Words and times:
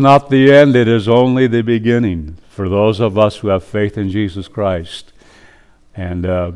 not 0.00 0.30
the 0.30 0.52
end, 0.52 0.74
it 0.74 0.88
is 0.88 1.08
only 1.08 1.46
the 1.46 1.62
beginning 1.62 2.38
for 2.48 2.68
those 2.68 3.00
of 3.00 3.18
us 3.18 3.38
who 3.38 3.48
have 3.48 3.62
faith 3.62 3.96
in 3.96 4.10
Jesus 4.10 4.48
Christ. 4.48 5.12
And 5.94 6.26
uh, 6.26 6.52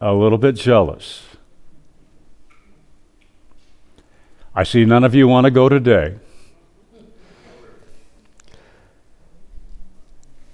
a 0.00 0.12
little 0.12 0.38
bit 0.38 0.54
jealous. 0.54 1.26
I 4.54 4.64
see 4.64 4.84
none 4.84 5.04
of 5.04 5.14
you 5.14 5.28
want 5.28 5.44
to 5.44 5.50
go 5.50 5.68
today. 5.68 6.16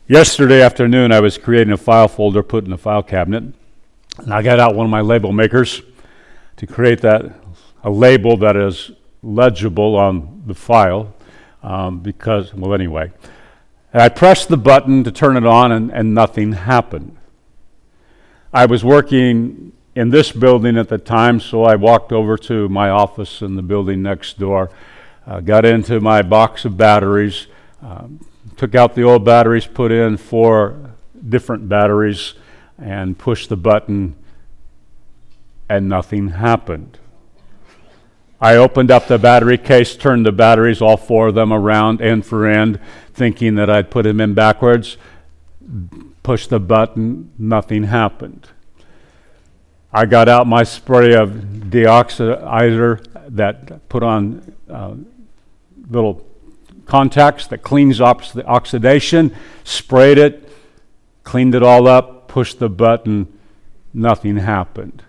Yesterday 0.09 0.63
afternoon, 0.63 1.11
I 1.11 1.21
was 1.21 1.39
creating 1.39 1.73
a 1.73 1.77
file 1.77 2.07
folder, 2.07 2.43
put 2.43 2.65
in 2.65 2.73
a 2.73 2.79
file 2.79 3.03
cabinet, 3.03 3.55
and 4.19 4.33
I 4.33 4.43
got 4.43 4.61
out 4.61 4.75
one 4.75 4.87
of 4.87 4.91
my 4.91 5.01
label 5.01 5.33
makers 5.33 5.83
to 6.57 6.67
create 6.67 7.01
that 7.01 7.25
a 7.83 7.91
label 7.91 8.37
that 8.37 8.57
is 8.57 8.91
legible 9.23 9.97
on 9.97 10.43
the 10.47 10.55
file 10.55 11.15
um, 11.67 11.99
because, 11.99 12.55
well, 12.55 12.73
anyway. 12.73 13.11
And 13.93 14.01
I 14.01 14.09
pressed 14.09 14.49
the 14.49 14.57
button 14.57 15.03
to 15.05 15.11
turn 15.11 15.37
it 15.37 15.45
on, 15.45 15.73
and, 15.73 15.91
and 15.91 16.15
nothing 16.15 16.53
happened. 16.53 17.17
I 18.53 18.67
was 18.67 18.85
working 18.85 19.73
in 19.97 20.11
this 20.11 20.31
building 20.31 20.79
at 20.79 20.89
the 20.89 20.99
time, 20.99 21.41
so 21.41 21.65
I 21.65 21.75
walked 21.75 22.13
over 22.13 22.39
to 22.39 22.69
my 22.69 22.89
office 22.91 23.43
in 23.43 23.57
the 23.57 23.63
building 23.63 24.01
next 24.01 24.39
door, 24.39 24.71
uh, 25.27 25.41
got 25.41 25.65
into 25.65 26.01
my 26.01 26.23
box 26.23 26.65
of 26.65 26.77
batteries, 26.77 27.49
um, 27.83 28.21
took 28.57 28.77
out 28.77 28.95
the 28.95 29.03
old 29.03 29.25
batteries, 29.25 29.67
put 29.67 29.91
in 29.91 30.17
four 30.17 30.95
different 31.29 31.69
batteries, 31.69 32.35
and 32.79 33.19
pushed 33.19 33.49
the 33.49 33.57
button, 33.57 34.15
and 35.69 35.89
nothing 35.89 36.29
happened. 36.29 36.99
I 38.41 38.57
opened 38.57 38.91
up 38.91 39.07
the 39.07 39.19
battery 39.19 39.57
case, 39.57 39.97
turned 39.97 40.27
the 40.27 40.33
batteries, 40.33 40.83
all 40.83 40.97
four 40.97 41.29
of 41.29 41.35
them 41.35 41.53
around 41.53 42.03
end 42.03 42.27
for 42.27 42.47
end, 42.47 42.79
thinking 43.13 43.55
that 43.55 43.71
I'd 43.71 43.91
put 43.91 44.03
them 44.03 44.21
in 44.21 44.35
backwards. 44.35 44.99
Pushed 46.23 46.51
the 46.51 46.61
button, 46.61 47.33
nothing 47.39 47.85
happened. 47.85 48.49
I 49.93 50.05
got 50.05 50.29
out 50.29 50.47
my 50.47 50.65
spray 50.65 51.15
of 51.15 51.31
deoxidizer 51.31 53.07
that 53.29 53.89
put 53.89 54.03
on 54.03 54.55
uh, 54.69 54.95
little 55.89 56.27
contacts 56.85 57.47
that 57.47 57.63
cleans 57.63 58.01
up 58.01 58.23
the 58.33 58.45
oxidation, 58.47 59.35
sprayed 59.65 60.19
it, 60.19 60.49
cleaned 61.25 61.55
it 61.55 61.63
all 61.63 61.89
up, 61.89 62.29
pushed 62.29 62.59
the 62.59 62.69
button, 62.69 63.33
nothing 63.95 64.37
happened. 64.37 65.03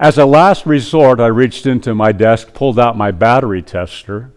As 0.00 0.16
a 0.16 0.26
last 0.26 0.64
resort, 0.64 1.18
I 1.18 1.26
reached 1.26 1.66
into 1.66 1.92
my 1.92 2.12
desk, 2.12 2.54
pulled 2.54 2.78
out 2.78 2.96
my 2.96 3.10
battery 3.10 3.62
tester, 3.62 4.30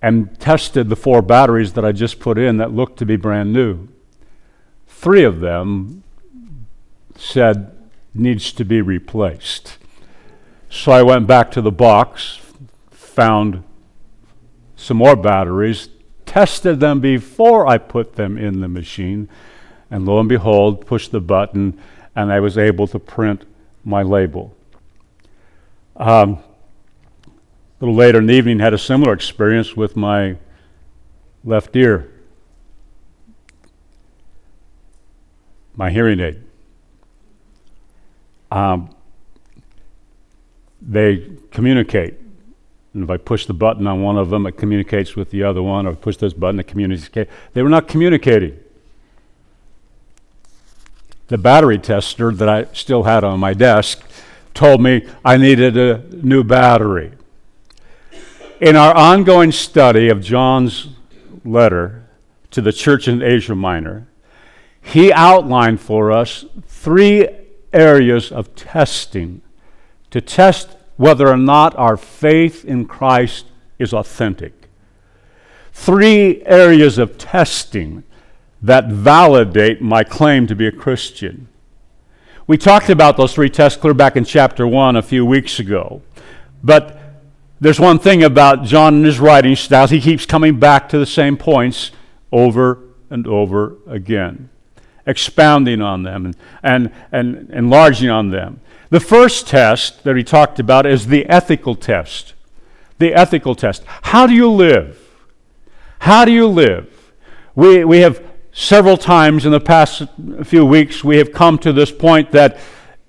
and 0.00 0.38
tested 0.40 0.88
the 0.88 0.96
four 0.96 1.22
batteries 1.22 1.74
that 1.74 1.84
I 1.84 1.92
just 1.92 2.18
put 2.18 2.36
in 2.36 2.56
that 2.56 2.72
looked 2.72 2.98
to 2.98 3.06
be 3.06 3.14
brand 3.14 3.52
new. 3.52 3.86
Three 4.88 5.22
of 5.22 5.38
them 5.38 6.02
said 7.16 7.70
needs 8.12 8.52
to 8.52 8.64
be 8.64 8.80
replaced. 8.80 9.78
So 10.68 10.90
I 10.90 11.02
went 11.02 11.28
back 11.28 11.52
to 11.52 11.62
the 11.62 11.70
box, 11.70 12.40
found 12.90 13.62
some 14.74 14.96
more 14.96 15.14
batteries, 15.14 15.90
tested 16.26 16.80
them 16.80 17.00
before 17.00 17.68
I 17.68 17.78
put 17.78 18.16
them 18.16 18.36
in 18.36 18.60
the 18.60 18.68
machine, 18.68 19.28
and 19.92 20.06
lo 20.06 20.18
and 20.18 20.28
behold, 20.28 20.86
pushed 20.86 21.12
the 21.12 21.20
button, 21.20 21.78
and 22.16 22.32
I 22.32 22.40
was 22.40 22.58
able 22.58 22.88
to 22.88 22.98
print 22.98 23.44
my 23.84 24.02
label. 24.02 24.56
Um, 25.96 26.38
a 27.28 27.84
little 27.84 27.94
later 27.94 28.18
in 28.18 28.26
the 28.26 28.34
evening, 28.34 28.60
had 28.60 28.74
a 28.74 28.78
similar 28.78 29.12
experience 29.12 29.76
with 29.76 29.96
my 29.96 30.36
left 31.44 31.74
ear, 31.76 32.10
my 35.74 35.90
hearing 35.90 36.20
aid. 36.20 36.42
Um, 38.50 38.94
they 40.80 41.30
communicate. 41.50 42.14
And 42.94 43.02
if 43.02 43.10
I 43.10 43.16
push 43.16 43.46
the 43.46 43.54
button 43.54 43.86
on 43.86 44.02
one 44.02 44.18
of 44.18 44.30
them, 44.30 44.46
it 44.46 44.56
communicates 44.58 45.16
with 45.16 45.30
the 45.30 45.42
other 45.42 45.62
one, 45.62 45.86
or 45.86 45.94
push 45.94 46.16
this 46.16 46.34
button, 46.34 46.60
it 46.60 46.66
communicates. 46.66 47.30
They 47.54 47.62
were 47.62 47.70
not 47.70 47.88
communicating. 47.88 48.58
The 51.28 51.38
battery 51.38 51.78
tester 51.78 52.30
that 52.32 52.48
I 52.48 52.64
still 52.74 53.04
had 53.04 53.24
on 53.24 53.40
my 53.40 53.54
desk 53.54 54.02
told 54.54 54.80
me 54.80 55.06
I 55.24 55.36
needed 55.36 55.76
a 55.76 56.04
new 56.12 56.44
battery. 56.44 57.12
In 58.60 58.76
our 58.76 58.94
ongoing 58.94 59.50
study 59.52 60.08
of 60.08 60.20
John's 60.20 60.88
letter 61.44 62.08
to 62.52 62.60
the 62.60 62.72
church 62.72 63.08
in 63.08 63.22
Asia 63.22 63.54
Minor, 63.54 64.06
he 64.80 65.12
outlined 65.12 65.80
for 65.80 66.12
us 66.12 66.44
three 66.66 67.28
areas 67.72 68.30
of 68.30 68.54
testing 68.54 69.42
to 70.10 70.20
test 70.20 70.76
whether 70.96 71.28
or 71.28 71.36
not 71.36 71.74
our 71.76 71.96
faith 71.96 72.64
in 72.64 72.84
Christ 72.84 73.46
is 73.78 73.92
authentic. 73.92 74.68
Three 75.72 76.44
areas 76.44 76.98
of 76.98 77.16
testing 77.16 78.04
that 78.60 78.88
validate 78.88 79.80
my 79.80 80.04
claim 80.04 80.46
to 80.46 80.54
be 80.54 80.66
a 80.66 80.72
Christian. 80.72 81.48
We 82.46 82.58
talked 82.58 82.90
about 82.90 83.16
those 83.16 83.34
three 83.34 83.50
tests 83.50 83.80
clear 83.80 83.94
back 83.94 84.16
in 84.16 84.24
chapter 84.24 84.66
1 84.66 84.96
a 84.96 85.02
few 85.02 85.24
weeks 85.24 85.60
ago. 85.60 86.02
But 86.62 86.98
there's 87.60 87.78
one 87.78 88.00
thing 88.00 88.24
about 88.24 88.64
John 88.64 88.96
and 88.96 89.04
his 89.04 89.20
writing 89.20 89.54
styles. 89.54 89.90
He 89.90 90.00
keeps 90.00 90.26
coming 90.26 90.58
back 90.58 90.88
to 90.88 90.98
the 90.98 91.06
same 91.06 91.36
points 91.36 91.92
over 92.32 92.80
and 93.10 93.28
over 93.28 93.76
again, 93.86 94.50
expounding 95.06 95.80
on 95.80 96.02
them 96.02 96.26
and, 96.26 96.36
and, 96.64 96.92
and 97.12 97.50
enlarging 97.50 98.10
on 98.10 98.30
them. 98.30 98.60
The 98.90 99.00
first 99.00 99.46
test 99.46 100.02
that 100.02 100.16
he 100.16 100.24
talked 100.24 100.58
about 100.58 100.84
is 100.84 101.06
the 101.06 101.24
ethical 101.26 101.76
test. 101.76 102.34
The 102.98 103.14
ethical 103.14 103.54
test. 103.54 103.84
How 103.86 104.26
do 104.26 104.34
you 104.34 104.50
live? 104.50 104.98
How 106.00 106.24
do 106.24 106.32
you 106.32 106.48
live? 106.48 107.12
We, 107.54 107.84
we 107.84 107.98
have 107.98 108.20
several 108.52 108.96
times 108.96 109.46
in 109.46 109.52
the 109.52 109.60
past 109.60 110.02
few 110.44 110.64
weeks, 110.64 111.02
we 111.02 111.16
have 111.16 111.32
come 111.32 111.58
to 111.58 111.72
this 111.72 111.90
point 111.90 112.30
that 112.32 112.58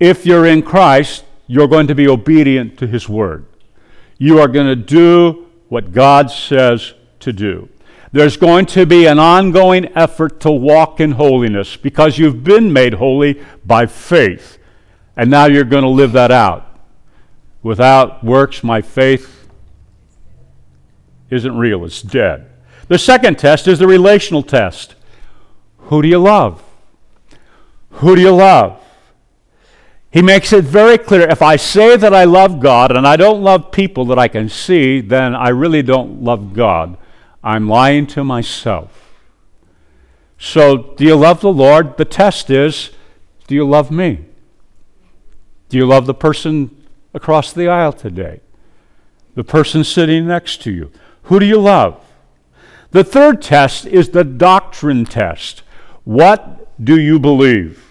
if 0.00 0.26
you're 0.26 0.46
in 0.46 0.62
Christ, 0.62 1.24
you're 1.46 1.68
going 1.68 1.86
to 1.86 1.94
be 1.94 2.08
obedient 2.08 2.78
to 2.78 2.86
His 2.86 3.08
Word. 3.08 3.46
You 4.18 4.38
are 4.40 4.48
going 4.48 4.66
to 4.66 4.76
do 4.76 5.46
what 5.68 5.92
God 5.92 6.30
says 6.30 6.94
to 7.20 7.32
do. 7.32 7.68
There's 8.12 8.36
going 8.36 8.66
to 8.66 8.86
be 8.86 9.06
an 9.06 9.18
ongoing 9.18 9.86
effort 9.96 10.40
to 10.40 10.50
walk 10.50 11.00
in 11.00 11.12
holiness 11.12 11.76
because 11.76 12.16
you've 12.16 12.44
been 12.44 12.72
made 12.72 12.94
holy 12.94 13.42
by 13.66 13.86
faith. 13.86 14.58
And 15.16 15.30
now 15.30 15.46
you're 15.46 15.64
going 15.64 15.82
to 15.82 15.88
live 15.88 16.12
that 16.12 16.30
out. 16.30 16.78
Without 17.62 18.22
works, 18.22 18.62
my 18.62 18.82
faith 18.82 19.48
isn't 21.30 21.56
real, 21.56 21.84
it's 21.84 22.02
dead. 22.02 22.48
The 22.88 22.98
second 22.98 23.38
test 23.38 23.66
is 23.66 23.78
the 23.78 23.86
relational 23.86 24.42
test. 24.42 24.94
Who 25.86 26.02
do 26.02 26.08
you 26.08 26.18
love? 26.18 26.62
Who 27.90 28.16
do 28.16 28.22
you 28.22 28.34
love? 28.34 28.80
He 30.10 30.22
makes 30.22 30.52
it 30.52 30.64
very 30.64 30.96
clear 30.96 31.28
if 31.28 31.42
I 31.42 31.56
say 31.56 31.96
that 31.96 32.14
I 32.14 32.22
love 32.24 32.60
God 32.60 32.96
and 32.96 33.06
I 33.06 33.16
don't 33.16 33.42
love 33.42 33.72
people 33.72 34.04
that 34.06 34.18
I 34.18 34.28
can 34.28 34.48
see, 34.48 35.00
then 35.00 35.34
I 35.34 35.48
really 35.48 35.82
don't 35.82 36.22
love 36.22 36.52
God. 36.52 36.96
I'm 37.42 37.68
lying 37.68 38.06
to 38.08 38.22
myself. 38.22 39.12
So, 40.38 40.94
do 40.96 41.04
you 41.04 41.16
love 41.16 41.40
the 41.40 41.52
Lord? 41.52 41.96
The 41.96 42.04
test 42.04 42.48
is 42.48 42.90
do 43.46 43.54
you 43.54 43.66
love 43.66 43.90
me? 43.90 44.24
Do 45.68 45.76
you 45.76 45.86
love 45.86 46.06
the 46.06 46.14
person 46.14 46.70
across 47.12 47.52
the 47.52 47.68
aisle 47.68 47.92
today? 47.92 48.40
The 49.34 49.44
person 49.44 49.82
sitting 49.82 50.28
next 50.28 50.62
to 50.62 50.70
you? 50.70 50.92
Who 51.24 51.40
do 51.40 51.46
you 51.46 51.60
love? 51.60 52.00
The 52.92 53.02
third 53.02 53.42
test 53.42 53.86
is 53.86 54.10
the 54.10 54.22
doctrine 54.22 55.04
test. 55.04 55.63
What 56.04 56.82
do 56.82 56.98
you 56.98 57.18
believe? 57.18 57.84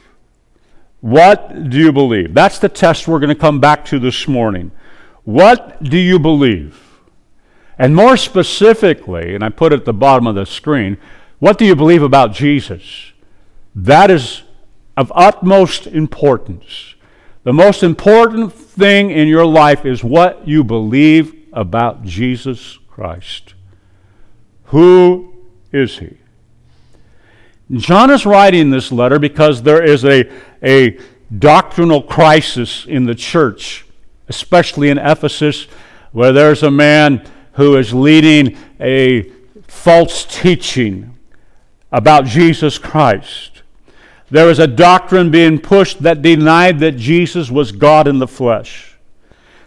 What 1.02 1.70
do 1.70 1.78
you 1.78 1.92
believe? 1.92 2.34
That's 2.34 2.60
the 2.60 2.70
test 2.70 3.08
we're 3.08 3.20
going 3.20 3.30
to 3.30 3.36
come 3.36 3.60
back 3.60 3.84
to 3.86 4.00
this 4.00 4.28
morning. 4.28 4.72
What 5.24 5.84
do 5.84 5.98
you 5.98 6.20
believe? 6.20 6.80
And 7.78 7.96
more 7.96 8.16
specifically, 8.16 9.36
and 9.36 9.44
I 9.44 9.50
put 9.50 9.74
it 9.74 9.80
at 9.80 9.86
the 9.86 9.94
bottom 9.94 10.28
of 10.28 10.36
the 10.36 10.46
screen, 10.46 10.98
what 11.40 11.58
do 11.58 11.66
you 11.66 11.76
believe 11.76 12.04
about 12.04 12.34
Jesus? 12.34 13.12
That 13.76 14.12
is 14.12 14.44
of 14.96 15.12
utmost 15.16 15.88
importance. 15.88 16.96
The 17.44 17.54
most 17.54 17.84
important 17.84 18.54
thing 18.54 19.10
in 19.10 19.28
your 19.28 19.46
life 19.46 19.86
is 19.86 20.04
what 20.04 20.48
you 20.48 20.64
believe 20.64 21.36
about 21.52 22.04
Jesus 22.04 22.78
Christ. 22.88 23.56
Who 24.66 25.34
is 25.72 25.98
he? 25.98 26.18
John 27.78 28.12
is 28.12 28.26
writing 28.26 28.70
this 28.70 28.92
letter 28.92 29.20
because 29.20 29.64
there 29.64 29.84
is 29.84 30.06
a, 30.06 30.30
a 30.62 31.00
doctrinal 31.38 32.04
crisis 32.04 32.86
in 32.86 33.06
the 33.06 33.16
church, 33.16 33.86
especially 34.28 34.90
in 34.90 34.98
Ephesus, 34.98 35.66
where 36.12 36.32
there's 36.32 36.62
a 36.62 36.72
man 36.72 37.26
who 37.54 37.76
is 37.78 37.94
leading 37.94 38.58
a 38.80 39.24
false 39.68 40.26
teaching 40.26 41.18
about 41.92 42.26
Jesus 42.26 42.78
Christ. 42.78 43.64
There 44.30 44.48
was 44.48 44.60
a 44.60 44.68
doctrine 44.68 45.32
being 45.32 45.60
pushed 45.60 46.02
that 46.04 46.22
denied 46.22 46.80
that 46.80 46.98
Jesus 46.98 47.50
was 47.50 47.72
God 47.72 48.08
in 48.08 48.20
the 48.20 48.28
flesh. 48.28 48.98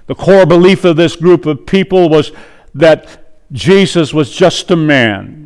The 0.07 0.15
core 0.15 0.47
belief 0.47 0.85
of 0.85 0.97
this 0.97 1.17
group 1.17 1.47
of 1.47 1.67
people 1.67 2.09
was 2.09 2.31
that 2.75 3.43
Jesus 3.53 4.13
was 4.13 4.31
just 4.31 4.71
a 4.71 4.77
man 4.77 5.46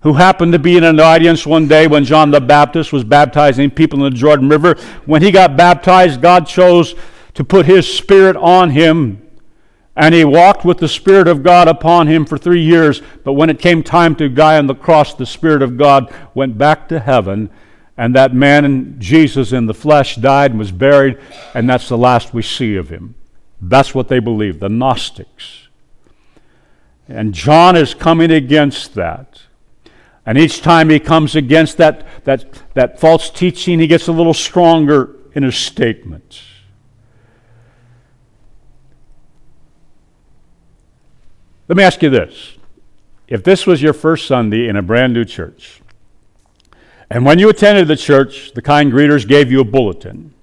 who 0.00 0.12
happened 0.14 0.52
to 0.52 0.58
be 0.58 0.76
in 0.76 0.84
an 0.84 1.00
audience 1.00 1.46
one 1.46 1.66
day 1.66 1.86
when 1.86 2.04
John 2.04 2.30
the 2.30 2.40
Baptist 2.40 2.92
was 2.92 3.04
baptizing 3.04 3.70
people 3.70 4.04
in 4.04 4.12
the 4.12 4.18
Jordan 4.18 4.48
River. 4.48 4.74
When 5.06 5.22
he 5.22 5.30
got 5.30 5.56
baptized, 5.56 6.22
God 6.22 6.46
chose 6.46 6.94
to 7.34 7.44
put 7.44 7.66
his 7.66 7.92
spirit 7.92 8.36
on 8.36 8.70
him, 8.70 9.22
and 9.96 10.14
he 10.14 10.24
walked 10.24 10.64
with 10.64 10.78
the 10.78 10.88
Spirit 10.88 11.26
of 11.26 11.42
God 11.42 11.66
upon 11.66 12.06
him 12.06 12.24
for 12.24 12.38
three 12.38 12.62
years. 12.62 13.02
But 13.24 13.32
when 13.32 13.50
it 13.50 13.58
came 13.58 13.82
time 13.82 14.14
to 14.16 14.28
die 14.28 14.56
on 14.56 14.68
the 14.68 14.74
cross, 14.74 15.14
the 15.14 15.26
Spirit 15.26 15.62
of 15.62 15.76
God 15.76 16.14
went 16.34 16.56
back 16.56 16.88
to 16.88 17.00
heaven, 17.00 17.50
and 17.96 18.14
that 18.14 18.32
man, 18.32 18.94
Jesus 19.00 19.52
in 19.52 19.66
the 19.66 19.74
flesh, 19.74 20.14
died 20.14 20.52
and 20.52 20.60
was 20.60 20.70
buried, 20.70 21.18
and 21.54 21.68
that's 21.68 21.88
the 21.88 21.98
last 21.98 22.32
we 22.32 22.42
see 22.42 22.76
of 22.76 22.88
him. 22.90 23.16
That's 23.60 23.92
what 23.92 24.06
they 24.06 24.20
believe, 24.20 24.60
the 24.60 24.68
Gnostics. 24.68 25.66
And 27.08 27.34
John 27.34 27.74
is 27.74 27.94
coming 27.94 28.30
against 28.30 28.94
that. 28.94 29.42
And 30.28 30.36
each 30.36 30.60
time 30.60 30.90
he 30.90 31.00
comes 31.00 31.34
against 31.34 31.78
that, 31.78 32.06
that, 32.26 32.44
that 32.74 33.00
false 33.00 33.30
teaching, 33.30 33.78
he 33.78 33.86
gets 33.86 34.08
a 34.08 34.12
little 34.12 34.34
stronger 34.34 35.16
in 35.32 35.42
his 35.42 35.56
statements. 35.56 36.42
Let 41.66 41.78
me 41.78 41.82
ask 41.82 42.02
you 42.02 42.10
this. 42.10 42.58
If 43.26 43.42
this 43.42 43.66
was 43.66 43.80
your 43.80 43.94
first 43.94 44.26
Sunday 44.26 44.68
in 44.68 44.76
a 44.76 44.82
brand 44.82 45.14
new 45.14 45.24
church, 45.24 45.80
and 47.08 47.24
when 47.24 47.38
you 47.38 47.48
attended 47.48 47.88
the 47.88 47.96
church, 47.96 48.52
the 48.52 48.60
kind 48.60 48.92
greeters 48.92 49.26
gave 49.26 49.50
you 49.50 49.62
a 49.62 49.64
bulletin, 49.64 50.34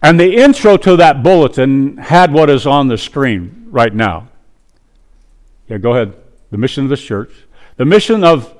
and 0.00 0.18
the 0.18 0.36
intro 0.36 0.78
to 0.78 0.96
that 0.96 1.22
bulletin 1.22 1.98
had 1.98 2.32
what 2.32 2.48
is 2.48 2.66
on 2.66 2.88
the 2.88 2.96
screen 2.96 3.66
right 3.68 3.92
now. 3.92 4.30
Yeah, 5.68 5.76
go 5.76 5.92
ahead. 5.92 6.14
The 6.50 6.56
mission 6.56 6.84
of 6.84 6.88
this 6.88 7.02
church. 7.02 7.30
The 7.78 7.84
mission 7.84 8.24
of 8.24 8.54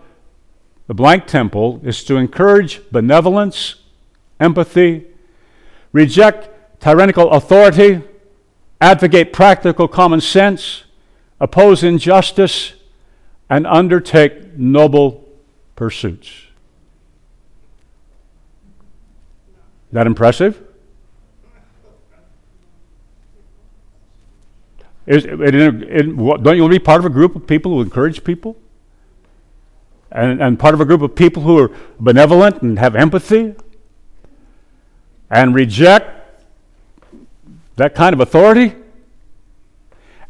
the 0.86 0.94
blank 0.94 1.26
temple 1.26 1.80
is 1.82 2.04
to 2.04 2.16
encourage 2.16 2.80
benevolence, 2.90 3.74
empathy, 4.38 5.06
reject 5.92 6.80
tyrannical 6.80 7.28
authority, 7.30 8.00
advocate 8.80 9.32
practical 9.32 9.88
common 9.88 10.20
sense, 10.20 10.84
oppose 11.40 11.82
injustice, 11.82 12.74
and 13.50 13.66
undertake 13.66 14.56
noble 14.56 15.28
pursuits. 15.74 16.30
That 19.90 20.06
impressive? 20.06 20.62
Is, 25.06 25.24
it, 25.24 25.40
it, 25.40 25.54
it, 25.54 26.02
don't 26.04 26.56
you 26.56 26.62
want 26.62 26.72
to 26.72 26.78
be 26.78 26.78
part 26.78 27.00
of 27.00 27.06
a 27.06 27.10
group 27.10 27.34
of 27.34 27.48
people 27.48 27.72
who 27.72 27.80
encourage 27.80 28.22
people? 28.22 28.56
And, 30.10 30.42
and 30.42 30.58
part 30.58 30.74
of 30.74 30.80
a 30.80 30.84
group 30.84 31.02
of 31.02 31.14
people 31.14 31.42
who 31.42 31.58
are 31.58 31.70
benevolent 32.00 32.62
and 32.62 32.78
have 32.78 32.96
empathy 32.96 33.54
and 35.30 35.54
reject 35.54 36.10
that 37.76 37.94
kind 37.94 38.12
of 38.12 38.20
authority? 38.20 38.74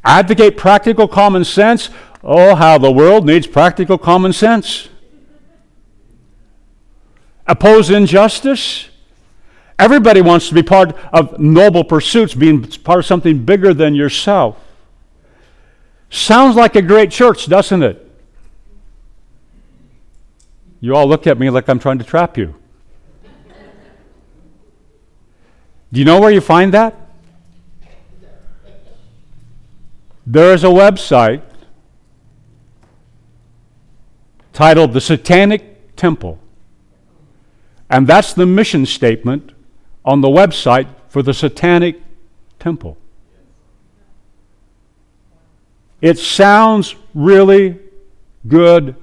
Advocate 0.04 0.56
practical 0.56 1.08
common 1.08 1.44
sense? 1.44 1.90
Oh, 2.22 2.54
how 2.54 2.78
the 2.78 2.90
world 2.90 3.26
needs 3.26 3.46
practical 3.46 3.98
common 3.98 4.32
sense. 4.32 4.88
Oppose 7.46 7.90
injustice? 7.90 8.88
Everybody 9.78 10.20
wants 10.20 10.48
to 10.48 10.54
be 10.54 10.62
part 10.62 10.96
of 11.12 11.38
noble 11.38 11.84
pursuits, 11.84 12.34
being 12.34 12.64
part 12.64 12.98
of 12.98 13.06
something 13.06 13.44
bigger 13.44 13.72
than 13.72 13.94
yourself. 13.94 14.58
Sounds 16.10 16.56
like 16.56 16.74
a 16.74 16.82
great 16.82 17.10
church, 17.10 17.46
doesn't 17.46 17.82
it? 17.82 18.07
You 20.80 20.94
all 20.94 21.08
look 21.08 21.26
at 21.26 21.38
me 21.38 21.50
like 21.50 21.68
I'm 21.68 21.78
trying 21.78 21.98
to 21.98 22.04
trap 22.04 22.36
you. 22.36 22.54
Do 25.92 25.98
you 25.98 26.04
know 26.04 26.20
where 26.20 26.30
you 26.30 26.40
find 26.40 26.72
that? 26.74 26.94
There 30.26 30.52
is 30.52 30.62
a 30.62 30.68
website 30.68 31.42
titled 34.52 34.92
The 34.92 35.00
Satanic 35.00 35.96
Temple. 35.96 36.38
And 37.88 38.06
that's 38.06 38.34
the 38.34 38.44
mission 38.44 38.84
statement 38.84 39.52
on 40.04 40.20
the 40.20 40.28
website 40.28 40.88
for 41.08 41.22
the 41.22 41.32
Satanic 41.32 42.00
Temple. 42.58 42.98
It 46.00 46.18
sounds 46.18 46.94
really 47.14 47.78
good 48.46 48.94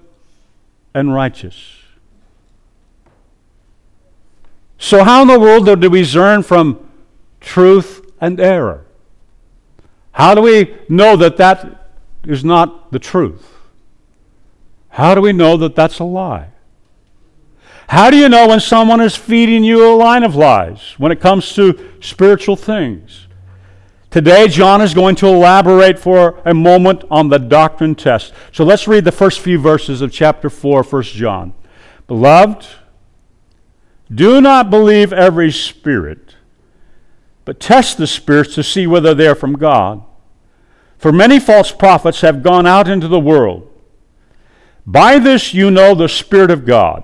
and 0.95 1.13
righteous. 1.13 1.77
So, 4.79 5.03
how 5.03 5.21
in 5.21 5.27
the 5.27 5.39
world 5.39 5.65
do 5.65 5.89
we 5.89 6.01
discern 6.01 6.41
from 6.41 6.89
truth 7.41 8.11
and 8.19 8.39
error? 8.39 8.85
How 10.13 10.33
do 10.33 10.41
we 10.41 10.75
know 10.87 11.17
that 11.17 11.37
that 11.37 11.91
is 12.23 12.45
not 12.45 12.91
the 12.91 12.99
truth? 12.99 13.45
How 14.89 15.13
do 15.13 15.21
we 15.21 15.33
know 15.33 15.57
that 15.57 15.75
that's 15.75 15.99
a 15.99 16.05
lie? 16.05 16.49
How 17.89 18.09
do 18.09 18.17
you 18.17 18.29
know 18.29 18.47
when 18.47 18.61
someone 18.61 19.01
is 19.01 19.15
feeding 19.15 19.63
you 19.63 19.85
a 19.85 19.93
line 19.95 20.23
of 20.23 20.35
lies 20.35 20.95
when 20.97 21.11
it 21.11 21.19
comes 21.19 21.53
to 21.55 21.93
spiritual 21.99 22.55
things? 22.55 23.24
Today, 24.15 24.47
John 24.47 24.79
is 24.79 24.93
going 24.93 25.17
to 25.17 25.27
elaborate 25.27 25.99
for 25.99 26.41
a 26.45 26.53
moment 26.53 27.03
on 27.11 27.27
the 27.27 27.37
doctrine 27.37 27.95
test. 27.95 28.33
So 28.53 28.63
let's 28.63 28.87
read 28.87 29.03
the 29.03 29.11
first 29.11 29.41
few 29.41 29.59
verses 29.59 30.01
of 30.01 30.09
chapter 30.09 30.49
4, 30.49 30.83
1 30.83 31.03
John. 31.03 31.53
Beloved, 32.07 32.65
do 34.09 34.39
not 34.39 34.69
believe 34.69 35.11
every 35.11 35.51
spirit, 35.51 36.35
but 37.43 37.59
test 37.59 37.97
the 37.97 38.07
spirits 38.07 38.55
to 38.55 38.63
see 38.63 38.87
whether 38.87 39.13
they 39.13 39.27
are 39.27 39.35
from 39.35 39.57
God. 39.57 40.01
For 40.97 41.11
many 41.11 41.37
false 41.37 41.73
prophets 41.73 42.21
have 42.21 42.41
gone 42.41 42.65
out 42.65 42.87
into 42.87 43.09
the 43.09 43.19
world. 43.19 43.69
By 44.87 45.19
this 45.19 45.53
you 45.53 45.69
know 45.69 45.93
the 45.93 46.07
Spirit 46.07 46.51
of 46.51 46.65
God. 46.65 47.03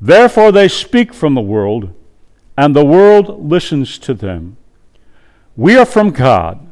therefore 0.00 0.52
they 0.52 0.68
speak 0.68 1.12
from 1.14 1.34
the 1.34 1.40
world, 1.40 1.92
and 2.56 2.74
the 2.74 2.84
world 2.84 3.48
listens 3.48 3.98
to 3.98 4.14
them. 4.14 4.56
We 5.56 5.76
are 5.76 5.86
from 5.86 6.10
God. 6.10 6.66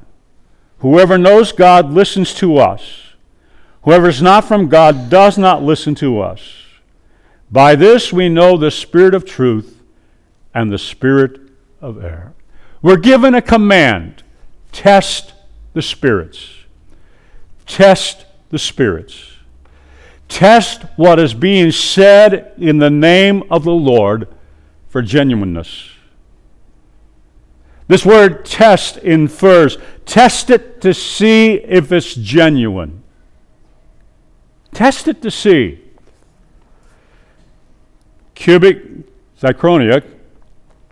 Whoever 0.79 1.17
knows 1.17 1.53
God 1.53 1.91
listens 1.91 2.35
to 2.35 2.59
us. 2.59 3.15
Whoever 3.83 4.09
is 4.09 4.23
not 4.23 4.45
from 4.45 4.69
God 4.69 5.11
does 5.11 5.37
not 5.39 5.63
listen 5.63 5.95
to 5.97 6.21
us. 6.21 6.65
By 7.51 7.77
this 7.77 8.13
we 8.13 8.29
know 8.29 8.57
the 8.57 8.71
spirit 8.71 9.15
of 9.15 9.25
truth 9.25 9.83
and 10.55 10.73
the 10.73 10.79
spirit 10.79 11.41
of 11.81 12.03
error. 12.03 12.35
We're 12.83 12.97
given 12.97 13.35
a 13.35 13.43
command 13.43 14.23
test 14.73 15.35
the 15.73 15.83
spirits. 15.83 16.51
Test 17.67 18.27
the 18.51 18.59
spirits. 18.59 19.34
Test 20.29 20.83
what 20.97 21.19
is 21.19 21.35
being 21.35 21.71
said 21.71 22.53
in 22.59 22.79
the 22.79 22.91
name 22.91 23.45
of 23.51 23.65
the 23.65 23.73
Lord 23.73 24.29
for 24.89 25.03
genuineness. 25.03 25.91
This 27.87 28.07
word 28.07 28.45
test 28.45 28.97
infers 28.99 29.77
test 30.07 30.51
it 30.51 30.81
to 30.81 30.95
see 30.95 31.55
if 31.55 31.93
it's 31.93 32.15
genuine. 32.15 33.03
Test 34.73 35.07
it 35.07 35.23
to 35.23 35.31
see. 35.31 35.81
Cubic 38.35 38.83
zirconia 39.39 40.03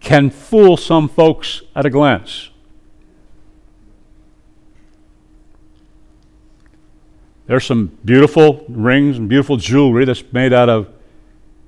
can 0.00 0.30
fool 0.30 0.76
some 0.76 1.08
folks 1.08 1.62
at 1.74 1.86
a 1.86 1.90
glance. 1.90 2.51
There's 7.52 7.66
some 7.66 7.98
beautiful 8.02 8.64
rings 8.66 9.18
and 9.18 9.28
beautiful 9.28 9.58
jewelry 9.58 10.06
that's 10.06 10.24
made 10.32 10.54
out 10.54 10.70
of 10.70 10.88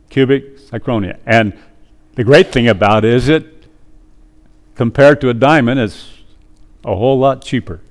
cubic 0.08 0.56
zirconia. 0.56 1.18
And 1.26 1.52
the 2.14 2.24
great 2.24 2.50
thing 2.50 2.68
about 2.68 3.04
it 3.04 3.12
is 3.12 3.28
it, 3.28 3.66
compared 4.74 5.20
to 5.20 5.28
a 5.28 5.34
diamond, 5.34 5.80
is 5.80 6.22
a 6.86 6.96
whole 6.96 7.18
lot 7.18 7.44
cheaper. 7.44 7.82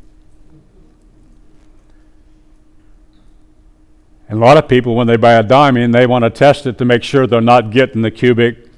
And 4.27 4.39
a 4.39 4.41
lot 4.43 4.57
of 4.57 4.67
people, 4.67 4.95
when 4.95 5.05
they 5.05 5.15
buy 5.15 5.33
a 5.33 5.43
diamond, 5.43 5.93
they 5.93 6.07
want 6.07 6.23
to 6.23 6.31
test 6.31 6.65
it 6.65 6.79
to 6.79 6.85
make 6.85 7.03
sure 7.03 7.27
they're 7.27 7.41
not 7.41 7.69
getting 7.69 8.01
the 8.01 8.09
cubic. 8.09 8.71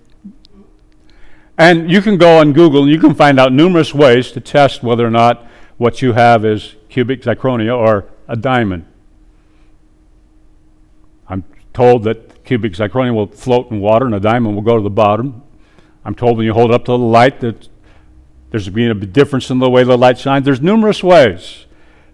And 1.57 1.89
you 1.89 2.01
can 2.01 2.17
go 2.17 2.39
on 2.39 2.51
Google 2.51 2.83
and 2.83 2.91
you 2.91 2.99
can 2.99 3.15
find 3.15 3.39
out 3.39 3.53
numerous 3.53 3.93
ways 3.93 4.33
to 4.33 4.41
test 4.41 4.83
whether 4.83 5.07
or 5.07 5.09
not 5.09 5.47
what 5.77 6.01
you 6.01 6.11
have 6.11 6.43
is 6.43 6.75
cubic 6.89 7.21
zirconia 7.21 7.77
or 7.77 8.09
a 8.27 8.35
diamond. 8.35 8.87
Told 11.75 12.05
that 12.05 12.45
cubic 12.45 12.71
zirconia 12.71 13.13
will 13.13 13.27
float 13.27 13.69
in 13.69 13.81
water 13.81 14.05
and 14.05 14.15
a 14.15 14.19
diamond 14.21 14.55
will 14.55 14.61
go 14.61 14.77
to 14.77 14.81
the 14.81 14.89
bottom. 14.89 15.43
I'm 16.05 16.15
told 16.15 16.37
when 16.37 16.45
you 16.45 16.53
hold 16.53 16.71
it 16.71 16.73
up 16.73 16.85
to 16.85 16.93
the 16.93 16.97
light 16.97 17.41
that 17.41 17.67
there's 18.49 18.69
being 18.69 18.91
a 18.91 18.93
difference 18.93 19.49
in 19.49 19.59
the 19.59 19.69
way 19.69 19.83
the 19.83 19.97
light 19.97 20.17
shines. 20.17 20.45
There's 20.45 20.61
numerous 20.61 21.03
ways, 21.03 21.65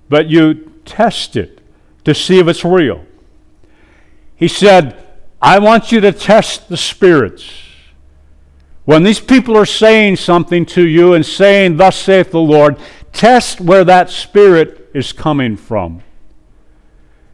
but 0.10 0.32
you 0.32 0.74
test 0.84 1.36
it 1.36 1.62
to 2.06 2.16
see 2.16 2.40
if 2.40 2.48
it's 2.48 2.66
real. 2.66 3.06
He 4.36 4.48
said, 4.48 4.98
I 5.40 5.60
want 5.60 5.92
you 5.92 6.02
to 6.02 6.12
test 6.12 6.68
the 6.68 6.78
spirits. 6.78 7.48
When 8.86 9.04
these 9.04 9.20
people 9.20 9.56
are 9.56 9.66
saying 9.68 10.16
something 10.16 10.66
to 10.68 10.88
you 10.88 11.14
and 11.14 11.24
saying, 11.24 11.78
Thus 11.78 11.98
saith 11.98 12.32
the 12.32 12.40
Lord, 12.40 12.80
test 13.14 13.62
where 13.62 13.84
that 13.84 14.10
spirit 14.10 14.90
is 14.96 15.14
coming 15.14 15.56
from. 15.56 16.02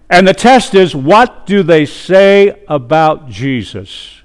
And 0.10 0.28
the 0.28 0.34
test 0.34 0.74
is, 0.74 0.96
what 0.96 1.46
do 1.46 1.64
they 1.64 1.86
say 1.86 2.64
about 2.68 3.30
Jesus? 3.30 4.22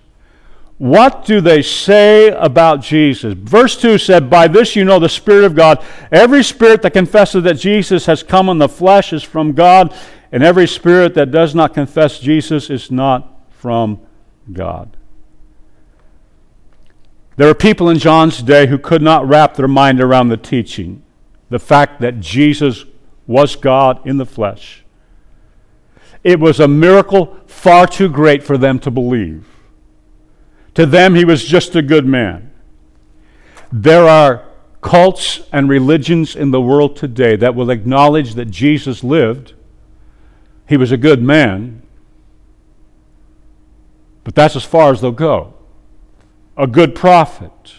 What 0.79 1.25
do 1.25 1.41
they 1.41 1.63
say 1.63 2.31
about 2.31 2.83
Jesus? 2.83 3.35
Verse 3.35 3.81
2 3.81 3.99
said, 3.99 4.29
By 4.29 4.49
this 4.49 4.75
you 4.75 4.85
know 4.85 4.99
the 4.99 5.09
Spirit 5.09 5.45
of 5.45 5.55
God. 5.55 5.85
Every 6.11 6.43
spirit 6.43 6.83
that 6.83 6.93
confesses 6.93 7.45
that 7.45 7.55
Jesus 7.55 8.07
has 8.07 8.23
come 8.23 8.49
in 8.49 8.59
the 8.59 8.69
flesh 8.69 9.13
is 9.13 9.23
from 9.23 9.53
God, 9.53 9.95
and 10.33 10.43
every 10.43 10.67
spirit 10.67 11.15
that 11.15 11.31
does 11.31 11.55
not 11.55 11.75
confess 11.75 12.19
Jesus 12.19 12.69
is 12.69 12.91
not 12.91 13.29
from 13.51 14.01
God. 14.53 14.97
There 17.37 17.49
are 17.49 17.55
people 17.55 17.89
in 17.89 17.99
John's 17.99 18.43
day 18.43 18.67
who 18.67 18.79
could 18.79 19.03
not 19.03 19.27
wrap 19.29 19.55
their 19.55 19.69
mind 19.69 20.01
around 20.01 20.31
the 20.31 20.37
teaching, 20.37 21.03
the 21.49 21.59
fact 21.59 22.01
that 22.01 22.21
Jesus 22.21 22.85
was 23.27 23.57
God 23.57 24.05
in 24.07 24.17
the 24.17 24.27
flesh. 24.27 24.82
It 26.25 26.39
was 26.39 26.61
a 26.61 26.69
miracle 26.69 27.37
far 27.47 27.87
too 27.87 28.09
great 28.09 28.43
for 28.43 28.57
them 28.57 28.79
to 28.81 28.91
believe. 28.91 29.47
To 30.75 30.87
them, 30.87 31.15
he 31.15 31.25
was 31.25 31.45
just 31.45 31.75
a 31.77 31.83
good 31.83 32.07
man. 32.07 32.51
There 33.71 34.07
are 34.09 34.45
cults 34.81 35.43
and 35.53 35.69
religions 35.69 36.37
in 36.37 36.51
the 36.51 36.61
world 36.61 36.97
today 36.97 37.37
that 37.37 37.55
will 37.55 37.71
acknowledge 37.71 38.35
that 38.35 38.47
Jesus 38.47 39.03
lived, 39.03 39.55
he 40.69 40.77
was 40.77 40.93
a 40.93 40.97
good 40.97 41.23
man, 41.23 41.83
but 44.25 44.35
that's 44.35 44.57
as 44.57 44.65
far 44.65 44.93
as 44.93 45.01
they'll 45.01 45.13
go. 45.13 45.55
A 46.57 46.67
good 46.67 46.95
prophet. 46.95 47.75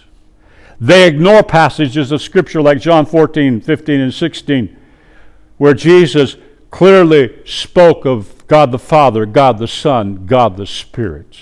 They 0.79 1.07
ignore 1.07 1.43
passages 1.43 2.11
of 2.11 2.21
Scripture 2.21 2.61
like 2.61 2.79
John 2.79 3.05
14, 3.05 3.61
15, 3.61 3.99
and 3.99 4.13
16, 4.13 4.77
where 5.57 5.73
Jesus 5.73 6.35
clearly 6.73 7.31
spoke 7.45 8.03
of 8.03 8.47
God 8.47 8.71
the 8.71 8.79
Father, 8.79 9.27
God 9.27 9.59
the 9.59 9.67
Son, 9.67 10.25
God 10.25 10.57
the 10.57 10.65
Spirit. 10.65 11.37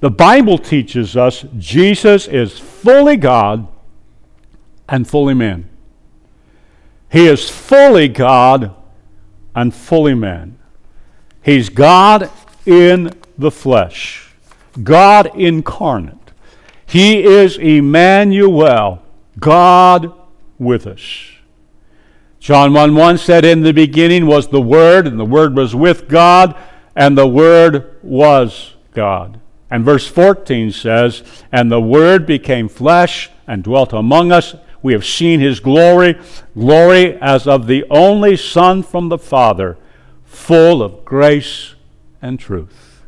The 0.00 0.10
Bible 0.10 0.58
teaches 0.58 1.16
us 1.16 1.46
Jesus 1.56 2.28
is 2.28 2.58
fully 2.58 3.16
God 3.16 3.66
and 4.86 5.08
fully 5.08 5.32
man. 5.32 5.66
He 7.10 7.26
is 7.26 7.48
fully 7.48 8.06
God 8.06 8.76
and 9.54 9.74
fully 9.74 10.14
man. 10.14 10.58
He's 11.42 11.70
God 11.70 12.30
in 12.66 13.14
the 13.38 13.50
flesh, 13.50 14.30
God 14.82 15.34
incarnate. 15.34 16.32
He 16.84 17.24
is 17.24 17.56
Emmanuel, 17.56 19.02
God 19.40 20.12
with 20.58 20.86
us. 20.86 21.30
John 22.46 22.74
1 22.74 22.94
1 22.94 23.18
said, 23.18 23.44
In 23.44 23.62
the 23.62 23.72
beginning 23.72 24.24
was 24.24 24.46
the 24.46 24.62
Word, 24.62 25.08
and 25.08 25.18
the 25.18 25.24
Word 25.24 25.56
was 25.56 25.74
with 25.74 26.06
God, 26.06 26.54
and 26.94 27.18
the 27.18 27.26
Word 27.26 27.96
was 28.04 28.74
God. 28.92 29.40
And 29.68 29.84
verse 29.84 30.06
14 30.06 30.70
says, 30.70 31.24
And 31.50 31.72
the 31.72 31.80
Word 31.80 32.24
became 32.24 32.68
flesh 32.68 33.30
and 33.48 33.64
dwelt 33.64 33.92
among 33.92 34.30
us. 34.30 34.54
We 34.80 34.92
have 34.92 35.04
seen 35.04 35.40
his 35.40 35.58
glory, 35.58 36.20
glory 36.54 37.20
as 37.20 37.48
of 37.48 37.66
the 37.66 37.84
only 37.90 38.36
Son 38.36 38.84
from 38.84 39.08
the 39.08 39.18
Father, 39.18 39.76
full 40.24 40.84
of 40.84 41.04
grace 41.04 41.74
and 42.22 42.38
truth. 42.38 43.02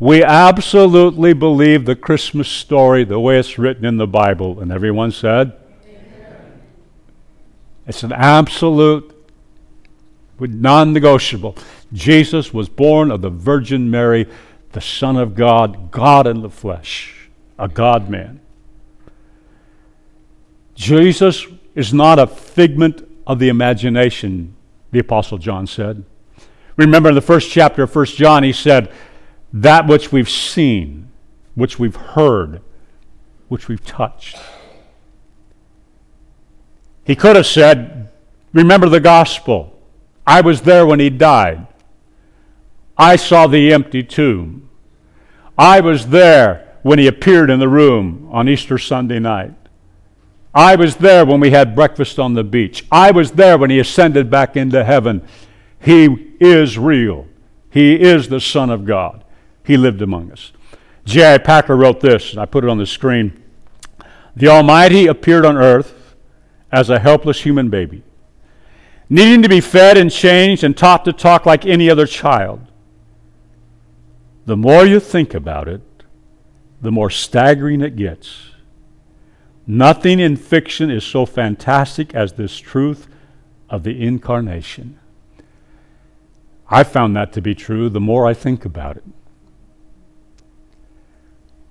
We 0.00 0.24
absolutely 0.24 1.32
believe 1.32 1.84
the 1.84 1.94
Christmas 1.94 2.48
story 2.48 3.04
the 3.04 3.20
way 3.20 3.38
it's 3.38 3.56
written 3.56 3.84
in 3.84 3.98
the 3.98 4.08
Bible. 4.08 4.58
And 4.58 4.72
everyone 4.72 5.12
said. 5.12 5.61
It's 7.92 8.02
an 8.02 8.12
absolute, 8.12 9.14
non 10.40 10.94
negotiable. 10.94 11.58
Jesus 11.92 12.54
was 12.54 12.70
born 12.70 13.10
of 13.10 13.20
the 13.20 13.28
Virgin 13.28 13.90
Mary 13.90 14.26
the 14.70 14.80
Son 14.80 15.18
of 15.18 15.34
God, 15.34 15.90
God 15.90 16.26
in 16.26 16.40
the 16.40 16.48
flesh, 16.48 17.28
a 17.58 17.68
God 17.68 18.08
man. 18.08 18.40
Jesus 20.74 21.46
is 21.74 21.92
not 21.92 22.18
a 22.18 22.26
figment 22.26 23.06
of 23.26 23.38
the 23.38 23.50
imagination, 23.50 24.56
the 24.90 25.00
Apostle 25.00 25.36
John 25.36 25.66
said. 25.66 26.02
Remember 26.78 27.10
in 27.10 27.14
the 27.14 27.20
first 27.20 27.50
chapter 27.50 27.82
of 27.82 27.94
1 27.94 28.06
John, 28.06 28.42
he 28.42 28.54
said, 28.54 28.90
That 29.52 29.86
which 29.86 30.10
we've 30.10 30.30
seen, 30.30 31.10
which 31.54 31.78
we've 31.78 31.96
heard, 31.96 32.62
which 33.48 33.68
we've 33.68 33.84
touched. 33.84 34.38
He 37.04 37.16
could 37.16 37.36
have 37.36 37.46
said, 37.46 38.10
Remember 38.52 38.88
the 38.88 39.00
gospel. 39.00 39.78
I 40.26 40.40
was 40.40 40.62
there 40.62 40.86
when 40.86 41.00
he 41.00 41.10
died. 41.10 41.66
I 42.96 43.16
saw 43.16 43.46
the 43.46 43.72
empty 43.72 44.02
tomb. 44.02 44.68
I 45.58 45.80
was 45.80 46.08
there 46.08 46.76
when 46.82 46.98
he 46.98 47.06
appeared 47.06 47.50
in 47.50 47.58
the 47.58 47.68
room 47.68 48.28
on 48.30 48.48
Easter 48.48 48.78
Sunday 48.78 49.18
night. 49.18 49.54
I 50.54 50.76
was 50.76 50.96
there 50.96 51.24
when 51.24 51.40
we 51.40 51.50
had 51.50 51.74
breakfast 51.74 52.18
on 52.18 52.34
the 52.34 52.44
beach. 52.44 52.84
I 52.92 53.10
was 53.10 53.32
there 53.32 53.56
when 53.56 53.70
he 53.70 53.78
ascended 53.78 54.30
back 54.30 54.56
into 54.56 54.84
heaven. 54.84 55.26
He 55.80 56.34
is 56.40 56.78
real. 56.78 57.26
He 57.70 57.98
is 58.00 58.28
the 58.28 58.40
Son 58.40 58.68
of 58.68 58.84
God. 58.84 59.24
He 59.64 59.76
lived 59.76 60.02
among 60.02 60.30
us. 60.30 60.52
J.I. 61.04 61.38
Packer 61.38 61.76
wrote 61.76 62.00
this, 62.00 62.32
and 62.32 62.40
I 62.40 62.44
put 62.44 62.64
it 62.64 62.70
on 62.70 62.78
the 62.78 62.86
screen. 62.86 63.42
The 64.36 64.48
Almighty 64.48 65.06
appeared 65.06 65.46
on 65.46 65.56
earth 65.56 66.01
as 66.72 66.88
a 66.88 66.98
helpless 66.98 67.42
human 67.42 67.68
baby, 67.68 68.02
needing 69.08 69.42
to 69.42 69.48
be 69.48 69.60
fed 69.60 69.98
and 69.98 70.10
changed 70.10 70.64
and 70.64 70.76
taught 70.76 71.04
to 71.04 71.12
talk 71.12 71.44
like 71.44 71.66
any 71.66 71.90
other 71.90 72.06
child. 72.06 72.60
The 74.46 74.56
more 74.56 74.84
you 74.84 74.98
think 74.98 75.34
about 75.34 75.68
it, 75.68 75.82
the 76.80 76.90
more 76.90 77.10
staggering 77.10 77.82
it 77.82 77.94
gets. 77.94 78.50
Nothing 79.66 80.18
in 80.18 80.34
fiction 80.34 80.90
is 80.90 81.04
so 81.04 81.24
fantastic 81.24 82.14
as 82.14 82.32
this 82.32 82.58
truth 82.58 83.06
of 83.70 83.84
the 83.84 84.02
incarnation. 84.02 84.98
I 86.68 86.82
found 86.82 87.14
that 87.14 87.32
to 87.34 87.42
be 87.42 87.54
true 87.54 87.88
the 87.88 88.00
more 88.00 88.26
I 88.26 88.34
think 88.34 88.64
about 88.64 88.96
it. 88.96 89.04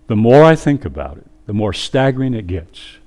The 0.07 0.15
more 0.15 0.43
I 0.43 0.55
think 0.55 0.85
about 0.85 1.17
it, 1.17 1.27
the 1.45 1.53
more 1.53 1.73
staggering 1.73 2.33
it 2.33 2.47
gets. 2.47 2.97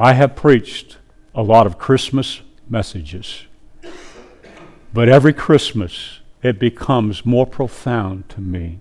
I 0.00 0.14
have 0.14 0.34
preached 0.34 0.96
a 1.34 1.42
lot 1.42 1.66
of 1.66 1.76
Christmas 1.76 2.40
messages, 2.70 3.44
but 4.94 5.10
every 5.10 5.34
Christmas 5.34 6.20
it 6.42 6.58
becomes 6.58 7.26
more 7.26 7.46
profound 7.46 8.26
to 8.30 8.40
me 8.40 8.80